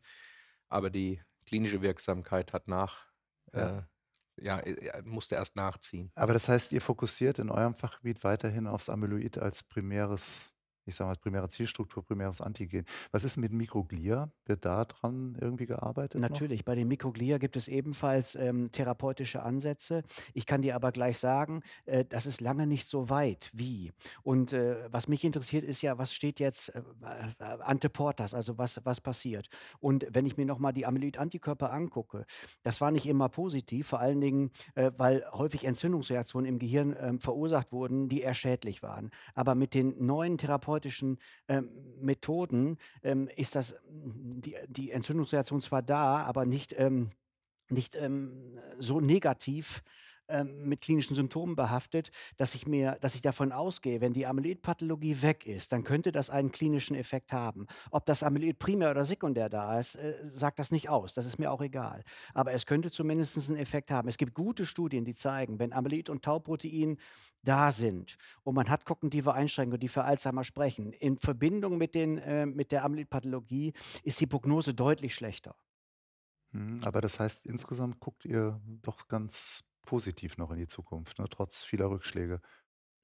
aber 0.67 0.89
die 0.89 1.21
klinische 1.45 1.81
Wirksamkeit 1.81 2.51
hat 2.51 2.67
nach 2.67 3.05
ja. 4.37 4.59
äh, 4.59 4.85
ja, 4.85 5.01
musste 5.03 5.35
erst 5.35 5.55
nachziehen. 5.55 6.11
Aber 6.15 6.33
das 6.33 6.49
heißt, 6.49 6.71
ihr 6.71 6.81
fokussiert 6.81 7.39
in 7.39 7.49
eurem 7.49 7.75
Fachgebiet 7.75 8.23
weiterhin 8.23 8.67
aufs 8.67 8.89
Amyloid 8.89 9.37
als 9.37 9.63
primäres 9.63 10.53
ich 10.85 10.95
sage 10.95 11.09
mal, 11.09 11.15
primäre 11.15 11.49
Zielstruktur, 11.49 12.03
primäres 12.03 12.41
Antigen. 12.41 12.85
Was 13.11 13.23
ist 13.23 13.37
mit 13.37 13.51
Mikroglia? 13.51 14.31
Wird 14.45 14.65
da 14.65 14.85
dran 14.85 15.37
irgendwie 15.39 15.65
gearbeitet? 15.65 16.19
Natürlich, 16.19 16.61
noch? 16.61 16.65
bei 16.65 16.75
den 16.75 16.87
Mikroglia 16.87 17.37
gibt 17.37 17.55
es 17.55 17.67
ebenfalls 17.67 18.35
ähm, 18.35 18.71
therapeutische 18.71 19.43
Ansätze. 19.43 20.03
Ich 20.33 20.45
kann 20.45 20.61
dir 20.61 20.75
aber 20.75 20.91
gleich 20.91 21.17
sagen, 21.17 21.61
äh, 21.85 22.03
das 22.05 22.25
ist 22.25 22.41
lange 22.41 22.67
nicht 22.67 22.87
so 22.87 23.09
weit 23.09 23.49
wie. 23.53 23.91
Und 24.23 24.53
äh, 24.53 24.75
was 24.91 25.07
mich 25.07 25.23
interessiert, 25.23 25.63
ist 25.63 25.81
ja, 25.81 25.97
was 25.97 26.13
steht 26.13 26.39
jetzt 26.39 26.69
äh, 26.69 26.81
äh 27.39 27.63
ante 27.63 27.89
portas, 27.89 28.33
also 28.33 28.57
was, 28.57 28.81
was 28.83 28.99
passiert. 28.99 29.47
Und 29.79 30.05
wenn 30.11 30.25
ich 30.25 30.37
mir 30.37 30.45
nochmal 30.45 30.73
die 30.73 30.85
Amyloid-Antikörper 30.85 31.71
angucke, 31.71 32.25
das 32.63 32.81
war 32.81 32.91
nicht 32.91 33.05
immer 33.05 33.29
positiv, 33.29 33.87
vor 33.87 33.99
allen 33.99 34.19
Dingen, 34.19 34.51
äh, 34.75 34.91
weil 34.97 35.23
häufig 35.31 35.65
Entzündungsreaktionen 35.65 36.47
im 36.47 36.59
Gehirn 36.59 36.95
ähm, 36.99 37.19
verursacht 37.19 37.71
wurden, 37.71 38.09
die 38.09 38.21
eher 38.21 38.33
schädlich 38.33 38.83
waren. 38.83 39.11
Aber 39.33 39.55
mit 39.55 39.73
den 39.73 40.05
neuen 40.05 40.37
Therapeutischen 40.37 40.72
therapeutischen 40.73 41.17
ähm, 41.47 41.69
Methoden 41.99 42.77
ähm, 43.03 43.29
ist 43.35 43.55
das 43.55 43.75
die, 43.85 44.55
die 44.67 44.91
Entzündungsreaktion 44.91 45.61
zwar 45.61 45.81
da, 45.81 46.23
aber 46.23 46.45
nicht, 46.45 46.75
ähm, 46.77 47.09
nicht 47.69 47.95
ähm, 47.95 48.59
so 48.77 48.99
negativ 48.99 49.83
ähm, 50.27 50.63
mit 50.63 50.81
klinischen 50.81 51.15
Symptomen 51.15 51.55
behaftet, 51.55 52.11
dass 52.37 52.55
ich 52.55 52.67
mir, 52.67 52.97
dass 53.01 53.15
ich 53.15 53.21
davon 53.21 53.51
ausgehe, 53.51 54.01
wenn 54.01 54.13
die 54.13 54.25
Amyloidpathologie 54.25 55.21
weg 55.21 55.45
ist, 55.45 55.71
dann 55.71 55.83
könnte 55.83 56.11
das 56.11 56.29
einen 56.29 56.51
klinischen 56.51 56.95
Effekt 56.95 57.33
haben. 57.33 57.67
Ob 57.91 58.05
das 58.05 58.23
Amyloid 58.23 58.59
primär 58.59 58.91
oder 58.91 59.05
sekundär 59.05 59.49
da 59.49 59.79
ist, 59.79 59.95
äh, 59.95 60.15
sagt 60.23 60.59
das 60.59 60.71
nicht 60.71 60.89
aus. 60.89 61.13
Das 61.13 61.25
ist 61.25 61.39
mir 61.39 61.51
auch 61.51 61.61
egal. 61.61 62.03
Aber 62.33 62.53
es 62.53 62.65
könnte 62.65 62.91
zumindest 62.91 63.49
einen 63.49 63.59
Effekt 63.59 63.91
haben. 63.91 64.07
Es 64.07 64.17
gibt 64.17 64.33
gute 64.33 64.65
Studien, 64.65 65.05
die 65.05 65.15
zeigen, 65.15 65.59
wenn 65.59 65.73
Amyloid 65.73 66.09
und 66.09 66.23
Tauprotein 66.23 66.97
da 67.43 67.71
sind 67.71 68.15
und 68.43 68.55
man 68.55 68.69
hat 68.69 68.85
kognitive 68.85 69.33
Einschränkungen, 69.33 69.79
die 69.79 69.87
für 69.89 70.03
Alzheimer 70.03 70.43
sprechen, 70.43 70.93
in 70.93 71.17
Verbindung 71.17 71.77
mit, 71.77 71.93
den, 71.95 72.17
äh, 72.17 72.45
mit 72.45 72.71
der 72.71 72.85
Amyloidpathologie 72.85 73.73
ist 74.03 74.19
die 74.21 74.27
Prognose 74.27 74.73
deutlich 74.73 75.13
schlechter. 75.13 75.55
Hm, 76.51 76.81
aber 76.83 77.01
das 77.01 77.19
heißt, 77.19 77.45
insgesamt 77.47 77.99
guckt 77.99 78.25
ihr 78.25 78.61
doch 78.81 79.07
ganz 79.07 79.63
positiv 79.85 80.37
noch 80.37 80.51
in 80.51 80.57
die 80.57 80.67
Zukunft, 80.67 81.19
ne, 81.19 81.27
trotz 81.29 81.63
vieler 81.63 81.89
Rückschläge. 81.89 82.41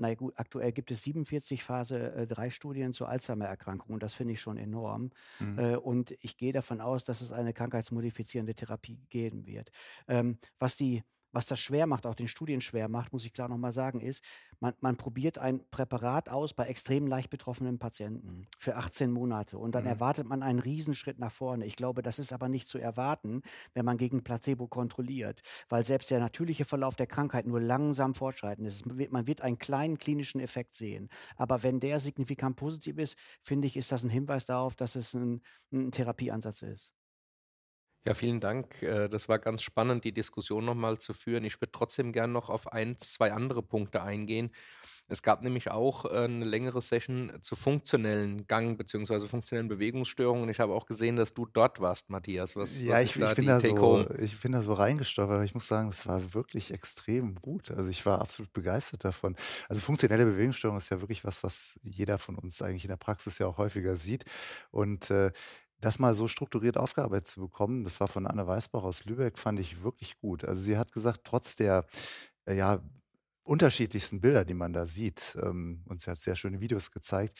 Na 0.02 0.10
ja, 0.10 0.16
gut, 0.16 0.34
aktuell 0.38 0.72
gibt 0.72 0.92
es 0.92 1.04
47 1.04 1.62
Phase 1.62 2.26
3 2.26 2.48
äh, 2.48 2.52
Studien 2.52 2.94
zur 2.94 3.10
Alzheimer-Erkrankung 3.10 3.94
und 3.94 4.02
das 4.02 4.14
finde 4.14 4.34
ich 4.34 4.40
schon 4.40 4.58
enorm. 4.58 5.12
Mhm. 5.40 5.60
Äh, 5.60 5.76
und 5.76 6.12
ich 6.22 6.38
gehe 6.38 6.54
davon 6.54 6.80
aus, 6.80 7.04
dass 7.04 7.20
es 7.20 7.34
eine 7.34 7.54
krankheitsmodifizierende 7.54 8.56
Therapie 8.56 9.06
geben 9.10 9.46
wird. 9.46 9.72
Ähm, 10.08 10.40
was 10.58 10.78
die 10.78 11.04
was 11.32 11.46
das 11.46 11.60
schwer 11.60 11.88
macht, 11.88 12.06
auch 12.06 12.16
den 12.16 12.28
Studien 12.28 12.62
schwer 12.62 12.90
macht, 12.90 13.14
muss 13.14 13.26
ich 13.26 13.34
klar 13.34 13.50
nochmal 13.50 13.72
sagen, 13.72 14.02
ist, 14.02 14.24
man, 14.60 14.74
man, 14.82 14.98
probiert 14.98 15.38
ein 15.38 15.62
Präparat 15.72 16.30
aus 16.30 16.54
bei 16.54 16.66
extrem 16.66 17.08
leicht 17.08 17.30
betroffenen 17.30 17.80
Patienten 17.80 18.48
für 18.58 18.76
18 18.76 19.12
Monate 19.12 19.58
und 19.58 19.74
dann 19.76 19.84
mhm. 19.84 19.90
erwartet 19.90 20.28
man 20.28 20.44
einen 20.44 20.60
Riesenschritt 20.60 21.20
nach 21.20 21.32
vorne. 21.32 21.66
Ich 21.66 21.76
glaube, 21.76 22.02
das 22.02 22.20
ist 22.20 22.34
aber 22.34 22.50
nicht 22.50 22.68
zu 22.68 22.78
erwarten, 22.78 23.42
wenn 23.74 23.86
man 23.86 23.98
gegen 23.98 24.24
Placebo 24.24 24.68
kontrolliert, 24.68 25.42
weil 25.70 25.86
selbst 25.86 26.12
der 26.12 26.20
natürliche 26.20 26.66
Verlauf 26.66 26.96
der 26.96 27.08
Krankheit 27.08 27.46
nur 27.48 27.62
langsam 27.62 28.14
fortschreitend 28.14 28.68
ist. 28.68 28.86
Man 28.86 29.28
wird 29.28 29.42
einen 29.42 29.58
kleinen 29.58 29.98
klinischen 29.98 30.42
Effekt 30.42 30.76
sehen. 30.76 31.10
Aber 31.36 31.64
wenn 31.64 31.80
der 31.80 32.00
signifikant 32.00 32.56
positiv 32.56 32.98
ist, 32.98 33.18
finde 33.42 33.68
ich, 33.68 33.78
ist 33.78 33.92
das 33.92 34.04
ein 34.04 34.10
Hinweis 34.10 34.46
darauf, 34.46 34.76
dass 34.76 34.96
es 34.96 35.14
ein, 35.14 35.42
ein 35.72 35.92
Therapieansatz 35.92 36.62
ist. 36.62 36.94
Ja, 38.10 38.16
vielen 38.16 38.40
Dank. 38.40 38.82
Äh, 38.82 39.08
das 39.08 39.30
war 39.30 39.38
ganz 39.38 39.62
spannend, 39.62 40.04
die 40.04 40.12
Diskussion 40.12 40.66
nochmal 40.66 40.98
zu 40.98 41.14
führen. 41.14 41.44
Ich 41.44 41.62
würde 41.62 41.72
trotzdem 41.72 42.12
gerne 42.12 42.34
noch 42.34 42.50
auf 42.50 42.74
ein, 42.74 42.98
zwei 42.98 43.32
andere 43.32 43.62
Punkte 43.62 44.02
eingehen. 44.02 44.50
Es 45.10 45.22
gab 45.22 45.44
nämlich 45.44 45.70
auch 45.70 46.06
äh, 46.06 46.24
eine 46.24 46.46
längere 46.46 46.82
Session 46.82 47.32
zu 47.42 47.56
funktionellen 47.56 48.48
Gang- 48.48 48.78
bzw. 48.78 49.28
funktionellen 49.28 49.68
Bewegungsstörungen. 49.68 50.50
Ich 50.50 50.60
habe 50.60 50.74
auch 50.74 50.88
gesehen, 50.88 51.18
dass 51.18 51.36
du 51.36 51.46
dort 51.46 51.82
warst, 51.82 52.10
Matthias. 52.10 52.56
Was, 52.56 52.82
ja, 52.82 52.94
was 52.94 53.04
ich, 53.04 53.16
ich, 53.16 53.36
bin 53.36 53.46
da 53.46 53.60
so, 53.60 54.06
ich 54.18 54.42
bin 54.42 54.54
da 54.54 54.64
so 54.64 54.74
reingestolpert. 54.74 55.44
Ich 55.46 55.54
muss 55.54 55.68
sagen, 55.68 55.90
es 55.90 56.08
war 56.08 56.34
wirklich 56.34 56.74
extrem 56.74 57.36
gut. 57.36 57.70
Also 57.70 57.92
ich 57.92 58.08
war 58.08 58.22
absolut 58.22 58.52
begeistert 58.54 59.06
davon. 59.06 59.36
Also 59.68 59.84
funktionelle 59.84 60.26
Bewegungsstörung 60.26 60.80
ist 60.80 60.90
ja 60.90 61.00
wirklich 61.00 61.24
was, 61.24 61.44
was 61.44 61.80
jeder 61.84 62.18
von 62.18 62.36
uns 62.36 62.60
eigentlich 62.64 62.86
in 62.86 62.90
der 62.90 62.98
Praxis 62.98 63.38
ja 63.38 63.46
auch 63.46 63.60
häufiger 63.60 63.98
sieht. 63.98 64.26
Und 64.72 65.12
äh, 65.12 65.32
das 65.82 66.00
mal 66.00 66.14
so 66.16 66.28
strukturiert 66.28 66.78
aufgearbeitet 66.78 67.28
zu 67.28 67.42
bekommen, 67.42 67.84
das 67.84 68.00
war 68.00 68.08
von 68.08 68.28
Anne 68.28 68.46
Weißbach 68.46 68.84
aus 68.84 69.06
Lübeck, 69.06 69.38
fand 69.38 69.60
ich 69.60 69.84
wirklich 69.84 70.20
gut. 70.20 70.44
Also 70.46 70.62
sie 70.62 70.78
hat 70.78 70.92
gesagt, 70.92 71.22
trotz 71.24 71.56
der 71.56 71.86
äh, 72.46 72.56
ja, 72.56 72.82
unterschiedlichsten 73.44 74.22
Bilder, 74.22 74.46
die 74.46 74.54
man 74.54 74.74
da 74.74 74.86
sieht, 74.86 75.38
ähm, 75.42 75.84
und 75.88 76.02
sie 76.02 76.12
hat 76.12 76.20
sehr 76.20 76.36
schöne 76.36 76.60
Videos 76.60 76.92
gezeigt, 76.92 77.38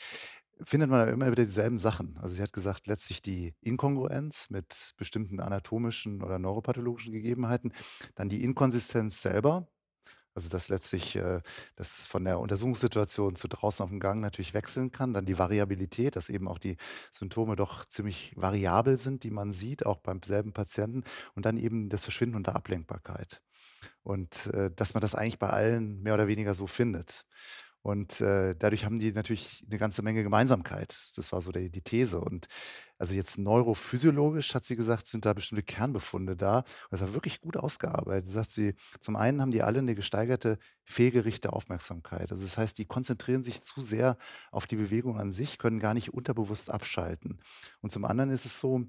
findet 0.64 0.90
man 0.90 1.08
immer 1.08 1.30
wieder 1.30 1.44
dieselben 1.44 1.78
Sachen. 1.78 2.16
Also 2.18 2.36
sie 2.36 2.42
hat 2.42 2.52
gesagt, 2.52 2.86
letztlich 2.86 3.22
die 3.22 3.54
Inkongruenz 3.60 4.50
mit 4.50 4.92
bestimmten 4.96 5.40
anatomischen 5.40 6.22
oder 6.22 6.38
neuropathologischen 6.38 7.12
Gegebenheiten, 7.12 7.72
dann 8.14 8.28
die 8.28 8.42
Inkonsistenz 8.42 9.22
selber, 9.22 9.68
Also 10.34 10.48
dass 10.48 10.68
letztlich 10.68 11.16
äh, 11.16 11.40
das 11.76 12.06
von 12.06 12.24
der 12.24 12.38
Untersuchungssituation 12.38 13.36
zu 13.36 13.48
draußen 13.48 13.82
auf 13.82 13.90
dem 13.90 14.00
Gang 14.00 14.20
natürlich 14.20 14.54
wechseln 14.54 14.92
kann. 14.92 15.12
Dann 15.12 15.26
die 15.26 15.38
Variabilität, 15.38 16.16
dass 16.16 16.28
eben 16.28 16.48
auch 16.48 16.58
die 16.58 16.76
Symptome 17.10 17.56
doch 17.56 17.84
ziemlich 17.84 18.32
variabel 18.36 18.96
sind, 18.98 19.24
die 19.24 19.30
man 19.30 19.52
sieht, 19.52 19.86
auch 19.86 19.98
beim 19.98 20.22
selben 20.22 20.52
Patienten. 20.52 21.04
Und 21.34 21.46
dann 21.46 21.56
eben 21.56 21.88
das 21.88 22.04
Verschwinden 22.04 22.36
unter 22.36 22.54
Ablenkbarkeit. 22.54 23.42
Und 24.02 24.46
äh, 24.54 24.70
dass 24.74 24.94
man 24.94 25.00
das 25.00 25.14
eigentlich 25.14 25.38
bei 25.38 25.50
allen 25.50 26.02
mehr 26.02 26.14
oder 26.14 26.28
weniger 26.28 26.54
so 26.54 26.66
findet. 26.66 27.26
Und 27.82 28.20
äh, 28.20 28.54
dadurch 28.58 28.84
haben 28.84 28.98
die 28.98 29.12
natürlich 29.12 29.64
eine 29.66 29.78
ganze 29.78 30.02
Menge 30.02 30.22
Gemeinsamkeit. 30.22 30.94
Das 31.16 31.32
war 31.32 31.40
so 31.40 31.50
die, 31.50 31.70
die 31.70 31.80
These. 31.80 32.20
Und 32.20 32.46
also 32.98 33.14
jetzt 33.14 33.38
neurophysiologisch, 33.38 34.54
hat 34.54 34.66
sie 34.66 34.76
gesagt, 34.76 35.06
sind 35.06 35.24
da 35.24 35.32
bestimmte 35.32 35.62
Kernbefunde 35.62 36.36
da. 36.36 36.58
Und 36.58 36.66
das 36.90 37.00
war 37.00 37.14
wirklich 37.14 37.40
gut 37.40 37.56
ausgearbeitet. 37.56 38.28
Sagt 38.28 38.50
sie, 38.50 38.74
zum 39.00 39.16
einen 39.16 39.40
haben 39.40 39.50
die 39.50 39.62
alle 39.62 39.78
eine 39.78 39.94
gesteigerte 39.94 40.58
fehlgerichte 40.84 41.52
Aufmerksamkeit. 41.54 42.30
Also 42.30 42.42
das 42.42 42.58
heißt, 42.58 42.76
die 42.76 42.84
konzentrieren 42.84 43.44
sich 43.44 43.62
zu 43.62 43.80
sehr 43.80 44.18
auf 44.50 44.66
die 44.66 44.76
Bewegung 44.76 45.18
an 45.18 45.32
sich, 45.32 45.56
können 45.56 45.80
gar 45.80 45.94
nicht 45.94 46.12
unterbewusst 46.12 46.68
abschalten. 46.68 47.40
Und 47.80 47.92
zum 47.92 48.04
anderen 48.04 48.30
ist 48.30 48.44
es 48.44 48.60
so, 48.60 48.84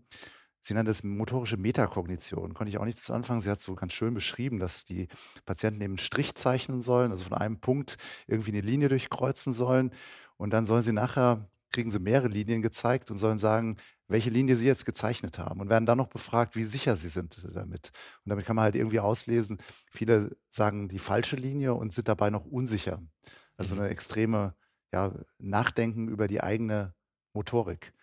Sie 0.61 0.73
nennt 0.73 0.87
es 0.87 1.03
motorische 1.03 1.57
Metakognition. 1.57 2.53
Konnte 2.53 2.69
ich 2.69 2.77
auch 2.77 2.85
nichts 2.85 3.03
zu 3.03 3.13
anfangen. 3.13 3.41
Sie 3.41 3.49
hat 3.49 3.59
so 3.59 3.73
ganz 3.75 3.93
schön 3.93 4.13
beschrieben, 4.13 4.59
dass 4.59 4.85
die 4.85 5.07
Patienten 5.45 5.81
eben 5.81 5.93
einen 5.93 5.97
Strich 5.97 6.35
zeichnen 6.35 6.81
sollen, 6.81 7.11
also 7.11 7.23
von 7.23 7.37
einem 7.37 7.59
Punkt 7.59 7.97
irgendwie 8.27 8.51
eine 8.51 8.61
Linie 8.61 8.89
durchkreuzen 8.89 9.53
sollen. 9.53 9.91
Und 10.37 10.51
dann 10.51 10.65
sollen 10.65 10.83
sie 10.83 10.93
nachher, 10.93 11.49
kriegen 11.71 11.89
sie 11.89 11.99
mehrere 11.99 12.27
Linien 12.27 12.61
gezeigt 12.61 13.09
und 13.09 13.17
sollen 13.17 13.39
sagen, 13.39 13.77
welche 14.07 14.29
Linie 14.29 14.55
sie 14.55 14.67
jetzt 14.67 14.85
gezeichnet 14.85 15.39
haben 15.39 15.61
und 15.61 15.69
werden 15.69 15.85
dann 15.85 15.97
noch 15.97 16.09
befragt, 16.09 16.55
wie 16.55 16.63
sicher 16.63 16.95
sie 16.97 17.09
sind 17.09 17.41
damit. 17.55 17.91
Und 18.25 18.29
damit 18.29 18.45
kann 18.45 18.55
man 18.55 18.63
halt 18.63 18.75
irgendwie 18.75 18.99
auslesen, 18.99 19.57
viele 19.89 20.35
sagen 20.49 20.89
die 20.89 20.99
falsche 20.99 21.37
Linie 21.37 21.73
und 21.73 21.93
sind 21.93 22.07
dabei 22.07 22.29
noch 22.29 22.45
unsicher. 22.45 23.01
Also 23.57 23.75
mhm. 23.75 23.81
eine 23.81 23.89
extreme 23.89 24.53
ja, 24.93 25.13
Nachdenken 25.39 26.09
über 26.09 26.27
die 26.27 26.41
eigene 26.41 26.93
Motorik. 27.33 27.93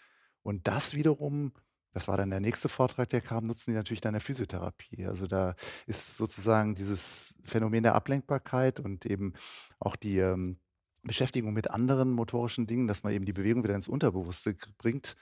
Und 0.42 0.66
das 0.66 0.94
wiederum 0.94 1.52
das 1.98 2.06
war 2.06 2.16
dann 2.16 2.30
der 2.30 2.38
nächste 2.38 2.68
Vortrag, 2.68 3.08
der 3.08 3.20
kam, 3.20 3.46
nutzen 3.48 3.72
die 3.72 3.76
natürlich 3.76 4.00
dann 4.00 4.12
der 4.12 4.20
Physiotherapie. 4.20 5.04
Also 5.04 5.26
da 5.26 5.56
ist 5.88 6.16
sozusagen 6.16 6.76
dieses 6.76 7.34
Phänomen 7.42 7.82
der 7.82 7.96
Ablenkbarkeit 7.96 8.78
und 8.78 9.04
eben 9.04 9.32
auch 9.80 9.96
die 9.96 10.18
ähm, 10.18 10.60
Beschäftigung 11.02 11.52
mit 11.52 11.72
anderen 11.72 12.12
motorischen 12.12 12.68
Dingen, 12.68 12.86
dass 12.86 13.02
man 13.02 13.12
eben 13.12 13.24
die 13.24 13.32
Bewegung 13.32 13.64
wieder 13.64 13.74
ins 13.74 13.88
Unterbewusste 13.88 14.54
bringt, 14.78 15.16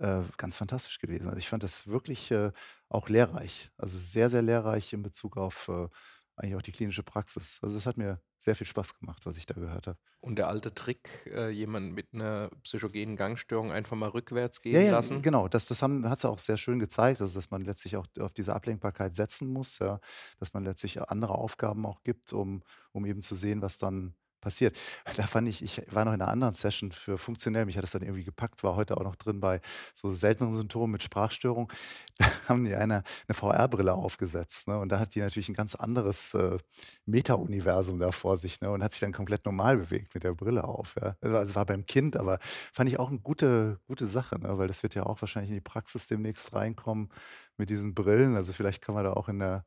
äh, 0.00 0.20
ganz 0.36 0.54
fantastisch 0.54 0.98
gewesen. 0.98 1.28
Also 1.28 1.38
ich 1.38 1.48
fand 1.48 1.62
das 1.62 1.86
wirklich 1.86 2.30
äh, 2.30 2.52
auch 2.90 3.08
lehrreich. 3.08 3.70
Also 3.78 3.96
sehr, 3.96 4.28
sehr 4.28 4.42
lehrreich 4.42 4.92
in 4.92 5.02
Bezug 5.02 5.38
auf 5.38 5.68
äh, 5.68 5.88
eigentlich 6.38 6.56
auch 6.56 6.62
die 6.62 6.72
klinische 6.72 7.02
Praxis. 7.02 7.58
Also 7.62 7.76
es 7.76 7.86
hat 7.86 7.96
mir 7.96 8.20
sehr 8.38 8.54
viel 8.54 8.66
Spaß 8.66 8.98
gemacht, 8.98 9.26
was 9.26 9.36
ich 9.36 9.46
da 9.46 9.54
gehört 9.54 9.86
habe. 9.86 9.98
Und 10.20 10.36
der 10.36 10.48
alte 10.48 10.72
Trick, 10.74 11.30
äh, 11.32 11.50
jemanden 11.50 11.92
mit 11.92 12.12
einer 12.12 12.50
psychogenen 12.62 13.16
Gangstörung 13.16 13.72
einfach 13.72 13.96
mal 13.96 14.08
rückwärts 14.08 14.62
gehen 14.62 14.74
ja, 14.74 14.80
ja, 14.80 14.92
lassen? 14.92 15.22
Genau, 15.22 15.48
das, 15.48 15.66
das 15.66 15.82
hat 15.82 16.20
sie 16.20 16.28
auch 16.28 16.38
sehr 16.38 16.56
schön 16.56 16.78
gezeigt, 16.78 17.20
also 17.20 17.38
dass 17.38 17.50
man 17.50 17.64
letztlich 17.64 17.96
auch 17.96 18.06
auf 18.20 18.32
diese 18.32 18.54
Ablenkbarkeit 18.54 19.14
setzen 19.14 19.52
muss, 19.52 19.78
ja, 19.78 20.00
dass 20.38 20.54
man 20.54 20.64
letztlich 20.64 21.00
andere 21.00 21.34
Aufgaben 21.34 21.86
auch 21.86 22.02
gibt, 22.02 22.32
um, 22.32 22.62
um 22.92 23.04
eben 23.06 23.20
zu 23.20 23.34
sehen, 23.34 23.62
was 23.62 23.78
dann 23.78 24.14
passiert. 24.40 24.76
Da 25.16 25.26
fand 25.26 25.48
ich, 25.48 25.62
ich 25.62 25.82
war 25.90 26.04
noch 26.04 26.12
in 26.12 26.22
einer 26.22 26.30
anderen 26.30 26.54
Session 26.54 26.92
für 26.92 27.18
funktionell, 27.18 27.66
mich 27.66 27.76
hat 27.76 27.82
das 27.82 27.90
dann 27.90 28.02
irgendwie 28.02 28.24
gepackt, 28.24 28.62
war 28.62 28.76
heute 28.76 28.96
auch 28.96 29.02
noch 29.02 29.16
drin 29.16 29.40
bei 29.40 29.60
so 29.94 30.12
seltenen 30.12 30.54
Symptomen 30.54 30.92
mit 30.92 31.02
Sprachstörung. 31.02 31.72
Da 32.18 32.26
haben 32.48 32.64
die 32.64 32.74
eine, 32.74 33.04
eine 33.28 33.34
VR-Brille 33.34 33.94
aufgesetzt. 33.94 34.66
Ne? 34.66 34.78
Und 34.80 34.90
da 34.90 34.98
hat 34.98 35.14
die 35.14 35.20
natürlich 35.20 35.48
ein 35.48 35.54
ganz 35.54 35.76
anderes 35.76 36.34
äh, 36.34 36.58
Meta-Universum 37.06 38.00
da 38.00 38.10
vor 38.10 38.38
sich 38.38 38.60
ne? 38.60 38.70
und 38.72 38.82
hat 38.82 38.90
sich 38.90 39.00
dann 39.00 39.12
komplett 39.12 39.44
normal 39.46 39.76
bewegt 39.76 40.14
mit 40.14 40.24
der 40.24 40.34
Brille 40.34 40.64
auf. 40.64 40.96
Ja? 41.00 41.16
Also, 41.20 41.36
also 41.36 41.54
war 41.54 41.66
beim 41.66 41.86
Kind, 41.86 42.16
aber 42.16 42.40
fand 42.72 42.90
ich 42.90 42.98
auch 42.98 43.10
eine 43.10 43.20
gute, 43.20 43.78
gute 43.86 44.08
Sache, 44.08 44.38
ne? 44.40 44.58
weil 44.58 44.66
das 44.66 44.82
wird 44.82 44.96
ja 44.96 45.04
auch 45.04 45.20
wahrscheinlich 45.22 45.50
in 45.50 45.56
die 45.56 45.60
Praxis 45.60 46.08
demnächst 46.08 46.52
reinkommen 46.54 47.10
mit 47.56 47.70
diesen 47.70 47.94
Brillen. 47.94 48.36
Also 48.36 48.52
vielleicht 48.52 48.82
kann 48.82 48.94
man 48.96 49.04
da 49.04 49.12
auch 49.12 49.28
in 49.28 49.38
der, 49.38 49.64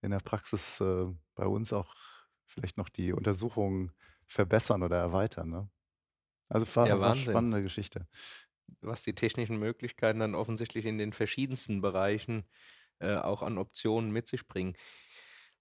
in 0.00 0.10
der 0.10 0.20
Praxis 0.20 0.80
äh, 0.80 1.06
bei 1.34 1.46
uns 1.46 1.72
auch 1.72 1.94
vielleicht 2.50 2.76
noch 2.76 2.88
die 2.88 3.12
Untersuchungen 3.12 3.92
verbessern 4.26 4.82
oder 4.82 4.98
erweitern. 4.98 5.50
Ne? 5.50 5.70
Also 6.48 6.66
war, 6.76 6.88
ja, 6.88 7.00
war 7.00 7.12
eine 7.12 7.20
spannende 7.20 7.62
Geschichte. 7.62 8.06
Was 8.80 9.02
die 9.02 9.14
technischen 9.14 9.58
Möglichkeiten 9.58 10.20
dann 10.20 10.34
offensichtlich 10.34 10.86
in 10.86 10.98
den 10.98 11.12
verschiedensten 11.12 11.80
Bereichen 11.80 12.48
äh, 12.98 13.16
auch 13.16 13.42
an 13.42 13.58
Optionen 13.58 14.10
mit 14.10 14.28
sich 14.28 14.46
bringen 14.46 14.74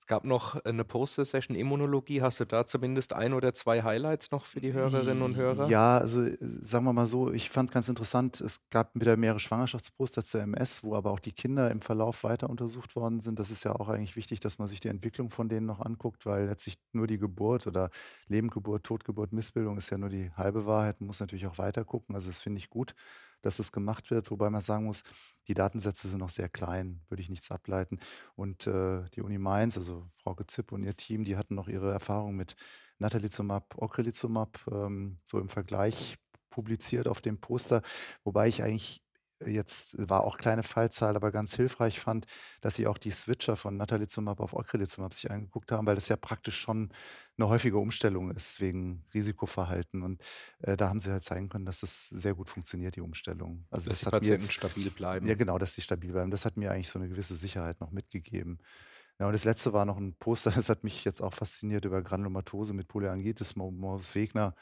gab 0.09 0.25
noch 0.25 0.61
eine 0.65 0.83
Poster-Session 0.83 1.55
Immunologie. 1.55 2.21
Hast 2.21 2.39
du 2.39 2.45
da 2.45 2.65
zumindest 2.65 3.13
ein 3.13 3.31
oder 3.31 3.53
zwei 3.53 3.83
Highlights 3.83 4.31
noch 4.31 4.45
für 4.45 4.59
die 4.59 4.73
Hörerinnen 4.73 5.21
und 5.21 5.35
Hörer? 5.35 5.69
Ja, 5.69 5.99
also 5.99 6.23
äh, 6.23 6.35
sagen 6.39 6.83
wir 6.85 6.93
mal 6.93 7.05
so, 7.05 7.31
ich 7.31 7.49
fand 7.49 7.71
ganz 7.71 7.87
interessant, 7.87 8.41
es 8.41 8.67
gab 8.71 8.93
wieder 8.95 9.15
mehrere 9.15 9.39
Schwangerschaftsposter 9.39 10.25
zur 10.25 10.41
MS, 10.41 10.83
wo 10.83 10.95
aber 10.95 11.11
auch 11.11 11.19
die 11.19 11.31
Kinder 11.31 11.69
im 11.69 11.81
Verlauf 11.81 12.23
weiter 12.23 12.49
untersucht 12.49 12.95
worden 12.95 13.19
sind. 13.21 13.37
Das 13.37 13.51
ist 13.51 13.63
ja 13.63 13.75
auch 13.75 13.87
eigentlich 13.87 14.15
wichtig, 14.15 14.39
dass 14.39 14.57
man 14.57 14.67
sich 14.67 14.79
die 14.79 14.87
Entwicklung 14.87 15.29
von 15.29 15.47
denen 15.47 15.67
noch 15.67 15.79
anguckt, 15.79 16.25
weil 16.25 16.47
letztlich 16.47 16.75
nur 16.91 17.05
die 17.05 17.19
Geburt 17.19 17.67
oder 17.67 17.91
Lebendgeburt, 18.27 18.83
Totgeburt, 18.83 19.31
Missbildung 19.31 19.77
ist 19.77 19.91
ja 19.91 19.99
nur 19.99 20.09
die 20.09 20.31
halbe 20.31 20.65
Wahrheit. 20.65 20.99
Man 20.99 21.07
muss 21.07 21.19
natürlich 21.19 21.45
auch 21.45 21.59
weiter 21.59 21.85
gucken. 21.85 22.15
Also 22.15 22.29
das 22.29 22.41
finde 22.41 22.57
ich 22.57 22.71
gut 22.71 22.95
dass 23.41 23.59
es 23.59 23.71
gemacht 23.71 24.11
wird, 24.11 24.31
wobei 24.31 24.49
man 24.49 24.61
sagen 24.61 24.85
muss, 24.85 25.03
die 25.47 25.53
Datensätze 25.53 26.07
sind 26.07 26.19
noch 26.19 26.29
sehr 26.29 26.49
klein, 26.49 27.01
würde 27.09 27.21
ich 27.21 27.29
nichts 27.29 27.51
ableiten. 27.51 27.99
Und 28.35 28.67
äh, 28.67 29.03
die 29.15 29.21
Uni 29.21 29.37
Mainz, 29.37 29.77
also 29.77 30.09
Frau 30.17 30.35
Zipp 30.47 30.71
und 30.71 30.83
ihr 30.83 30.95
Team, 30.95 31.23
die 31.23 31.37
hatten 31.37 31.55
noch 31.55 31.67
ihre 31.67 31.91
Erfahrung 31.91 32.35
mit 32.35 32.55
Natalizumab, 32.99 33.75
Ocrelizumab 33.77 34.59
ähm, 34.71 35.19
so 35.23 35.39
im 35.39 35.49
Vergleich 35.49 36.17
publiziert 36.49 37.07
auf 37.07 37.21
dem 37.21 37.39
Poster, 37.39 37.81
wobei 38.23 38.47
ich 38.47 38.63
eigentlich 38.63 39.03
jetzt 39.45 40.09
war 40.09 40.23
auch 40.23 40.37
kleine 40.37 40.63
Fallzahl, 40.63 41.15
aber 41.15 41.31
ganz 41.31 41.55
hilfreich 41.55 41.99
fand, 41.99 42.25
dass 42.61 42.75
sie 42.75 42.87
auch 42.87 42.97
die 42.97 43.11
Switcher 43.11 43.55
von 43.55 43.77
Natalizumab 43.77 44.39
auf 44.39 44.53
Ocrelizumab 44.53 45.13
sich 45.13 45.31
angeguckt 45.31 45.71
haben, 45.71 45.85
weil 45.87 45.95
das 45.95 46.07
ja 46.09 46.15
praktisch 46.17 46.59
schon 46.59 46.89
eine 47.37 47.49
häufige 47.49 47.77
Umstellung 47.77 48.31
ist 48.31 48.59
wegen 48.59 49.05
Risikoverhalten. 49.13 50.03
Und 50.03 50.21
äh, 50.59 50.75
da 50.75 50.89
haben 50.89 50.99
sie 50.99 51.11
halt 51.11 51.23
zeigen 51.23 51.49
können, 51.49 51.65
dass 51.65 51.81
das 51.81 52.07
sehr 52.09 52.33
gut 52.33 52.49
funktioniert, 52.49 52.95
die 52.95 53.01
Umstellung. 53.01 53.65
Also 53.71 53.89
dass 53.89 54.01
das 54.01 54.09
die 54.09 54.11
Patienten 54.11 54.43
jetzt, 54.43 54.53
stabil 54.53 54.91
bleiben. 54.91 55.27
Ja, 55.27 55.35
genau, 55.35 55.57
dass 55.57 55.75
die 55.75 55.81
stabil 55.81 56.11
bleiben. 56.11 56.31
Das 56.31 56.45
hat 56.45 56.57
mir 56.57 56.71
eigentlich 56.71 56.89
so 56.89 56.99
eine 56.99 57.09
gewisse 57.09 57.35
Sicherheit 57.35 57.79
noch 57.79 57.91
mitgegeben. 57.91 58.59
Ja, 59.19 59.27
und 59.27 59.33
das 59.33 59.43
letzte 59.43 59.73
war 59.73 59.85
noch 59.85 59.97
ein 59.97 60.15
Poster, 60.15 60.51
das 60.55 60.69
hat 60.69 60.83
mich 60.83 61.03
jetzt 61.03 61.21
auch 61.21 61.33
fasziniert 61.33 61.85
über 61.85 62.01
Granulomatose 62.01 62.73
mit 62.73 62.87
Polyangitis, 62.87 63.55
Morris 63.55 64.15
Wegner, 64.15 64.55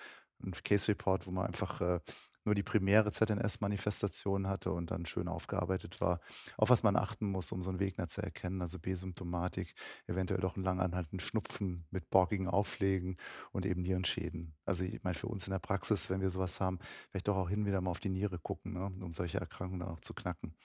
ein 0.43 0.51
Case 0.51 0.87
Report, 0.87 1.25
wo 1.25 1.31
man 1.31 1.47
einfach 1.47 1.81
äh, 1.81 1.99
nur 2.47 2.55
die 2.55 2.63
primäre 2.63 3.12
ZNS-Manifestation 3.12 4.47
hatte 4.47 4.71
und 4.71 4.89
dann 4.89 5.05
schön 5.05 5.27
aufgearbeitet 5.27 6.01
war, 6.01 6.19
auf 6.57 6.69
was 6.69 6.81
man 6.81 6.95
achten 6.95 7.27
muss, 7.27 7.51
um 7.51 7.62
so 7.62 7.69
einen 7.69 7.79
Wegner 7.79 8.07
zu 8.07 8.21
erkennen, 8.21 8.62
also 8.62 8.79
B-Symptomatik, 8.79 9.75
eventuell 10.07 10.39
doch 10.39 10.55
einen 10.55 10.65
langanhaltenden 10.65 11.19
Schnupfen 11.19 11.86
mit 11.91 12.10
borkigen 12.10 12.47
Auflegen 12.47 13.17
und 13.51 13.65
eben 13.65 13.81
Nierenschäden. 13.81 14.55
Also 14.65 14.83
ich 14.86 15.03
meine, 15.03 15.15
für 15.15 15.27
uns 15.27 15.45
in 15.45 15.51
der 15.51 15.60
Praxis, 15.60 16.10
wenn 16.10 16.21
wir 16.21 16.29
sowas 16.29 16.60
haben, 16.60 16.79
vielleicht 17.10 17.27
doch 17.27 17.36
auch 17.36 17.49
hin 17.49 17.65
wieder 17.65 17.81
mal 17.81 17.91
auf 17.91 17.99
die 17.99 18.10
Niere 18.10 18.39
gucken, 18.39 18.73
ne, 18.73 18.86
um 18.86 19.12
solche 19.12 19.39
Erkrankungen 19.39 19.81
dann 19.81 19.89
auch 19.89 19.99
zu 19.99 20.13
knacken. 20.13 20.55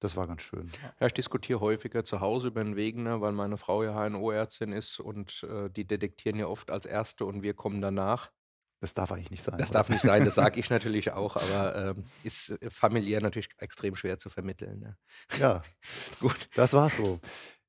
Das 0.00 0.16
war 0.16 0.26
ganz 0.26 0.42
schön. 0.42 0.72
Ja, 0.98 1.06
ich 1.06 1.12
diskutiere 1.12 1.60
häufiger 1.60 2.04
zu 2.04 2.20
Hause 2.20 2.48
über 2.48 2.64
den 2.64 2.74
Wegener, 2.74 3.20
weil 3.20 3.32
meine 3.32 3.58
Frau 3.58 3.84
ja 3.84 3.92
HNO-Ärztin 3.92 4.72
ist 4.72 4.98
und 4.98 5.44
äh, 5.44 5.68
die 5.68 5.86
detektieren 5.86 6.38
ja 6.38 6.46
oft 6.46 6.70
als 6.70 6.86
Erste 6.86 7.26
und 7.26 7.42
wir 7.42 7.54
kommen 7.54 7.82
danach. 7.82 8.32
Das 8.80 8.94
darf 8.94 9.12
eigentlich 9.12 9.30
nicht 9.30 9.42
sein. 9.42 9.58
Das 9.58 9.70
oder? 9.70 9.80
darf 9.80 9.88
nicht 9.90 10.00
sein, 10.00 10.24
das 10.24 10.34
sage 10.34 10.58
ich 10.60 10.70
natürlich 10.70 11.12
auch, 11.12 11.36
aber 11.36 11.76
ähm, 11.96 12.04
ist 12.24 12.50
äh, 12.50 12.70
familiär 12.70 13.20
natürlich 13.20 13.50
extrem 13.58 13.94
schwer 13.94 14.18
zu 14.18 14.30
vermitteln. 14.30 14.96
Ja, 15.32 15.38
ja. 15.38 15.62
gut. 16.20 16.46
Das 16.54 16.72
war 16.72 16.88
so. 16.88 17.20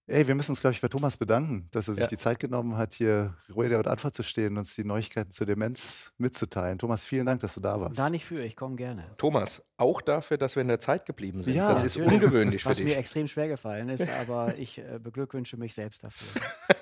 Ey, 0.08 0.28
wir 0.28 0.36
müssen 0.36 0.52
uns, 0.52 0.60
glaube 0.60 0.74
ich, 0.74 0.82
bei 0.82 0.88
Thomas 0.88 1.15
bedanken, 1.15 1.69
dass 1.71 1.88
er 1.88 1.93
sich 1.93 2.02
ja. 2.02 2.08
die 2.08 2.17
Zeit 2.17 2.39
genommen 2.39 2.76
hat, 2.76 2.93
hier 2.93 3.36
Rede 3.56 3.78
und 3.78 3.88
Antwort 3.88 4.15
zu 4.15 4.24
stehen 4.24 4.54
und 4.54 4.60
uns 4.60 4.76
die 4.76 4.84
Neuigkeiten 4.84 5.32
zur 5.32 5.45
Demenz 5.45 6.12
mitzuteilen. 6.17 6.80
Thomas, 6.80 7.06
vielen 7.06 7.26
Dank, 7.26 7.39
dass 7.41 7.54
du 7.54 7.62
da 7.62 7.80
warst. 7.80 7.97
Da 7.97 8.10
nicht 8.10 8.26
für, 8.26 8.43
ich 8.43 8.56
komme 8.56 8.76
gerne. 8.76 9.06
Thomas, 9.17 9.63
auch 9.78 10.02
dafür, 10.02 10.38
dass 10.38 10.56
wir 10.56 10.62
in 10.62 10.67
der 10.67 10.80
Zeit 10.80 11.06
geblieben 11.06 11.41
sind. 11.41 11.54
Ja, 11.54 11.69
das 11.69 11.84
ist 11.84 11.97
natürlich. 11.97 12.24
ungewöhnlich 12.24 12.63
für 12.63 12.74
dich. 12.74 12.86
Was 12.86 12.91
mir 12.93 12.97
extrem 12.97 13.28
schwer 13.28 13.47
gefallen 13.47 13.89
ist, 13.89 14.10
aber 14.10 14.58
ich 14.58 14.80
äh, 14.80 15.00
beglückwünsche 15.02 15.56
mich 15.56 15.74
selbst 15.74 16.04
dafür. 16.04 16.28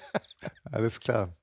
Alles 0.71 0.99
klar. 0.99 1.35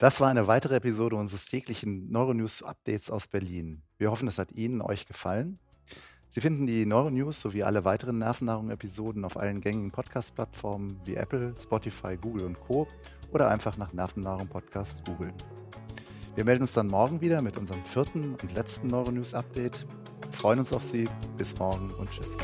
Das 0.00 0.18
war 0.18 0.30
eine 0.30 0.46
weitere 0.46 0.76
Episode 0.76 1.14
unseres 1.16 1.44
täglichen 1.44 2.10
Neuronews 2.10 2.62
Updates 2.62 3.10
aus 3.10 3.28
Berlin. 3.28 3.82
Wir 3.98 4.10
hoffen, 4.10 4.28
es 4.28 4.38
hat 4.38 4.50
Ihnen 4.50 4.80
euch 4.80 5.04
gefallen. 5.04 5.58
Sie 6.30 6.40
finden 6.40 6.66
die 6.66 6.86
Neuronews 6.86 7.38
sowie 7.38 7.64
alle 7.64 7.84
weiteren 7.84 8.16
Nervennahrung-Episoden 8.16 9.26
auf 9.26 9.36
allen 9.36 9.60
gängigen 9.60 9.90
Podcast-Plattformen 9.90 10.98
wie 11.04 11.16
Apple, 11.16 11.54
Spotify, 11.60 12.16
Google 12.16 12.46
und 12.46 12.58
Co. 12.60 12.88
oder 13.30 13.50
einfach 13.50 13.76
nach 13.76 13.92
Nervennahrung 13.92 14.48
Podcast 14.48 15.04
googeln. 15.04 15.34
Wir 16.34 16.46
melden 16.46 16.62
uns 16.62 16.72
dann 16.72 16.86
morgen 16.86 17.20
wieder 17.20 17.42
mit 17.42 17.58
unserem 17.58 17.84
vierten 17.84 18.36
und 18.40 18.54
letzten 18.54 18.86
Neuronews 18.86 19.34
Update. 19.34 19.86
Wir 20.22 20.32
freuen 20.32 20.60
uns 20.60 20.72
auf 20.72 20.82
Sie. 20.82 21.10
Bis 21.36 21.58
morgen 21.58 21.92
und 21.98 22.08
tschüss. 22.08 22.38